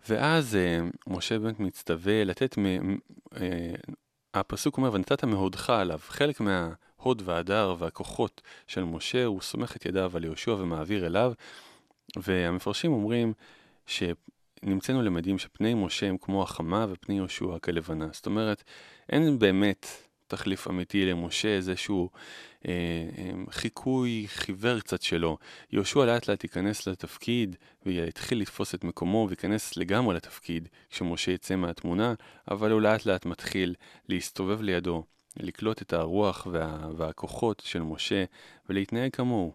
ואז 0.09 0.55
אה, 0.55 0.79
משה 1.07 1.39
באמת 1.39 1.59
מצטווה 1.59 2.23
לתת, 2.23 2.57
מ, 2.57 2.65
אה, 3.35 3.73
הפסוק 4.33 4.77
אומר, 4.77 4.93
ונתת 4.93 5.23
מהודך 5.23 5.69
עליו, 5.69 5.99
חלק 6.07 6.39
מההוד 6.39 7.21
והדר 7.25 7.75
והכוחות 7.79 8.41
של 8.67 8.83
משה, 8.83 9.25
הוא 9.25 9.41
סומך 9.41 9.75
את 9.75 9.85
ידיו 9.85 10.11
על 10.15 10.23
יהושע 10.23 10.51
ומעביר 10.51 11.05
אליו, 11.05 11.33
והמפרשים 12.17 12.91
אומרים 12.91 13.33
שנמצאנו 13.85 15.01
למדים 15.01 15.39
שפני 15.39 15.73
משה 15.73 16.07
הם 16.07 16.17
כמו 16.17 16.43
החמה 16.43 16.85
ופני 16.89 17.15
יהושע 17.15 17.59
כלבנה. 17.59 18.07
זאת 18.11 18.25
אומרת, 18.25 18.63
אין 19.11 19.39
באמת 19.39 19.87
תחליף 20.27 20.67
אמיתי 20.67 21.05
למשה, 21.05 21.47
איזשהו 21.47 22.09
אה, 22.67 22.71
אה, 23.17 23.31
חיקוי 23.49 24.25
חיוור 24.27 24.79
קצת 24.79 25.01
שלו. 25.01 25.37
יהושע 25.71 26.05
לאט 26.05 26.27
לאט 26.27 26.43
ייכנס 26.43 26.87
לתפקיד 26.87 27.55
ויתחיל 27.85 28.41
לתפוס 28.41 28.75
את 28.75 28.83
מקומו 28.83 29.25
וייכנס 29.29 29.77
לגמרי 29.77 30.15
לתפקיד 30.15 30.69
כשמשה 30.89 31.31
יצא 31.31 31.55
מהתמונה, 31.55 32.13
אבל 32.51 32.71
הוא 32.71 32.81
לאט 32.81 33.05
לאט 33.05 33.25
מתחיל 33.25 33.75
להסתובב 34.09 34.61
לידו, 34.61 35.03
לקלוט 35.37 35.81
את 35.81 35.93
הרוח 35.93 36.47
וה, 36.51 36.89
והכוחות 36.97 37.61
של 37.65 37.81
משה 37.81 38.23
ולהתנהג 38.69 39.11
כמוהו. 39.11 39.53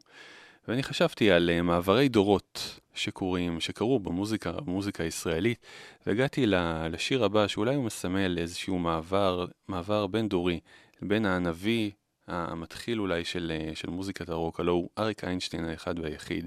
ואני 0.69 0.83
חשבתי 0.83 1.31
על 1.31 1.51
uh, 1.59 1.63
מעברי 1.63 2.09
דורות 2.09 2.81
שקורים, 2.95 3.61
שקרו 3.61 4.01
במוזיקה, 4.01 4.53
במוזיקה 4.53 5.03
הישראלית, 5.03 5.59
והגעתי 6.07 6.45
לשיר 6.91 7.25
הבא 7.25 7.47
שאולי 7.47 7.75
הוא 7.75 7.85
מסמל 7.85 8.39
איזשהו 8.39 8.79
מעבר, 8.79 9.47
מעבר 9.69 10.07
בין 10.07 10.29
דורי, 10.29 10.61
בין 11.03 11.27
הנביא 11.27 11.91
המתחיל 12.27 13.01
אולי 13.01 13.25
של, 13.25 13.53
אה, 13.55 13.75
של 13.75 13.91
מוזיקת 13.91 14.29
הרוק, 14.29 14.61
הלוא 14.61 14.75
הוא 14.75 14.91
אריק 14.99 15.25
איינשטיין 15.25 15.65
האחד 15.65 15.99
והיחיד, 15.99 16.47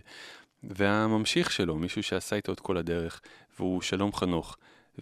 והממשיך 0.63 1.51
שלו, 1.51 1.75
מישהו 1.75 2.03
שעשה 2.03 2.35
איתו 2.35 2.53
את 2.53 2.59
כל 2.59 2.77
הדרך, 2.77 3.21
והוא 3.59 3.81
שלום 3.81 4.13
חנוך. 4.13 4.57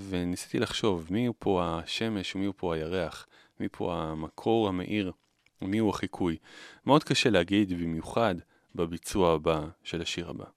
וניסיתי 0.10 0.60
לחשוב 0.60 1.08
מי 1.10 1.26
הוא 1.26 1.36
פה 1.40 1.64
השמש 1.66 2.36
ומי 2.36 2.46
הוא 2.46 2.54
פה 2.58 2.76
הירח, 2.76 3.28
מי 3.60 3.68
פה 3.72 3.96
המקור 3.96 4.68
המאיר 4.68 5.12
ומי 5.62 5.78
הוא 5.78 5.90
החיקוי. 5.90 6.38
מאוד 6.86 7.04
קשה 7.04 7.30
להגיד, 7.30 7.74
במיוחד 7.74 8.36
בביצוע 8.78 9.34
הבא 9.34 9.68
של 9.84 10.02
השיר 10.02 10.30
הבא. 10.30 10.57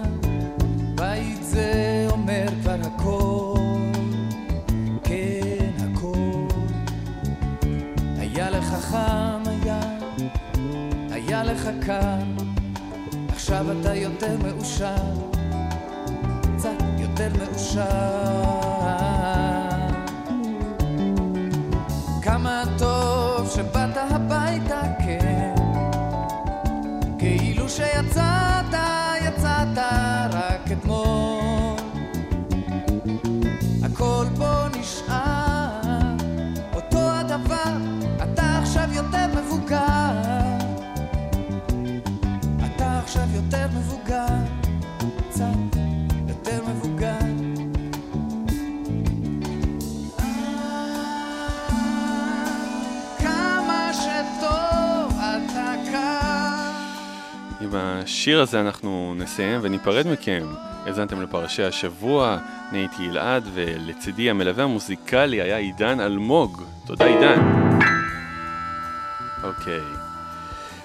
קר, 11.85 12.17
עכשיו 13.29 13.65
אתה 13.81 13.95
יותר 13.95 14.37
מאושר, 14.43 14.95
קצת 16.57 16.83
יותר 16.97 17.29
מאושר. 17.39 17.81
כמה 22.21 22.63
טוב 22.77 23.49
שבאת 23.55 23.97
הביתה, 23.97 24.81
כן, 25.05 25.55
כאילו 27.19 27.69
שיצאת, 27.69 28.50
עם 57.71 57.77
השיר 57.77 58.41
הזה 58.41 58.61
אנחנו 58.61 59.13
נסיים 59.17 59.59
וניפרד 59.63 60.07
מכם. 60.07 60.47
האזנתם 60.85 61.21
לפרשי 61.21 61.63
השבוע, 61.63 62.37
אני 62.71 62.79
הייתי 62.79 63.09
אלעד, 63.09 63.43
ולצידי 63.53 64.29
המלווה 64.29 64.63
המוזיקלי 64.63 65.41
היה 65.41 65.57
עידן 65.57 65.99
אלמוג. 65.99 66.63
תודה 66.85 67.05
עידן. 67.05 67.39
אוקיי. 69.43 69.81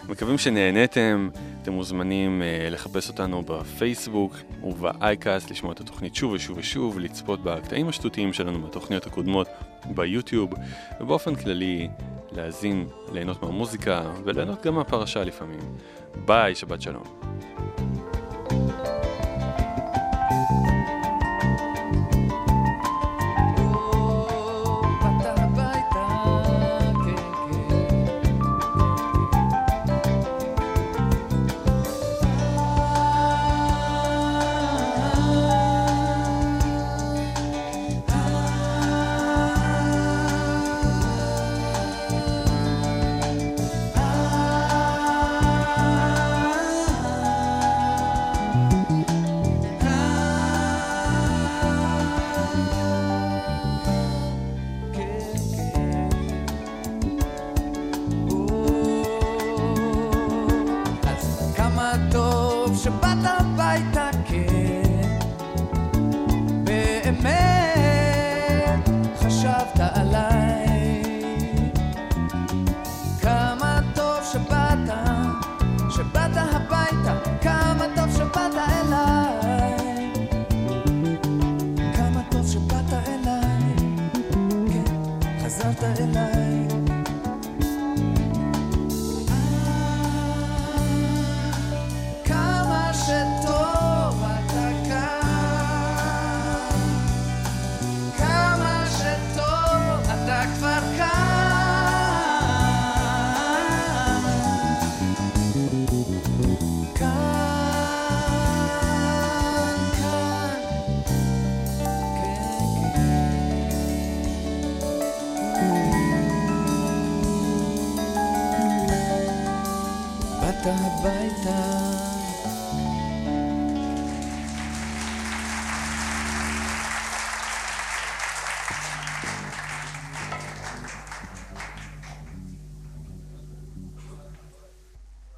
מקווים 0.08 0.38
שנהניתם, 0.38 1.28
אתם 1.62 1.72
מוזמנים 1.72 2.42
uh, 2.42 2.72
לחפש 2.72 3.08
אותנו 3.08 3.42
בפייסבוק 3.42 4.36
ובאייקאסט, 4.62 5.50
לשמוע 5.50 5.72
את 5.72 5.80
התוכנית 5.80 6.14
שוב 6.14 6.32
ושוב 6.32 6.58
ושוב, 6.58 6.98
לצפות 6.98 7.40
בקטעים 7.44 7.88
השטותיים 7.88 8.32
שלנו 8.32 8.62
בתוכניות 8.62 9.06
הקודמות 9.06 9.48
ביוטיוב, 9.86 10.50
ובאופן 11.00 11.34
כללי 11.34 11.88
להאזין, 12.36 12.88
ליהנות 13.12 13.42
מהמוזיקה 13.42 14.02
וליהנות 14.24 14.66
גם 14.66 14.74
מהפרשה 14.74 15.24
לפעמים. 15.24 15.60
ביי, 16.24 16.54
שבת 16.54 16.82
שלום. 16.82 17.04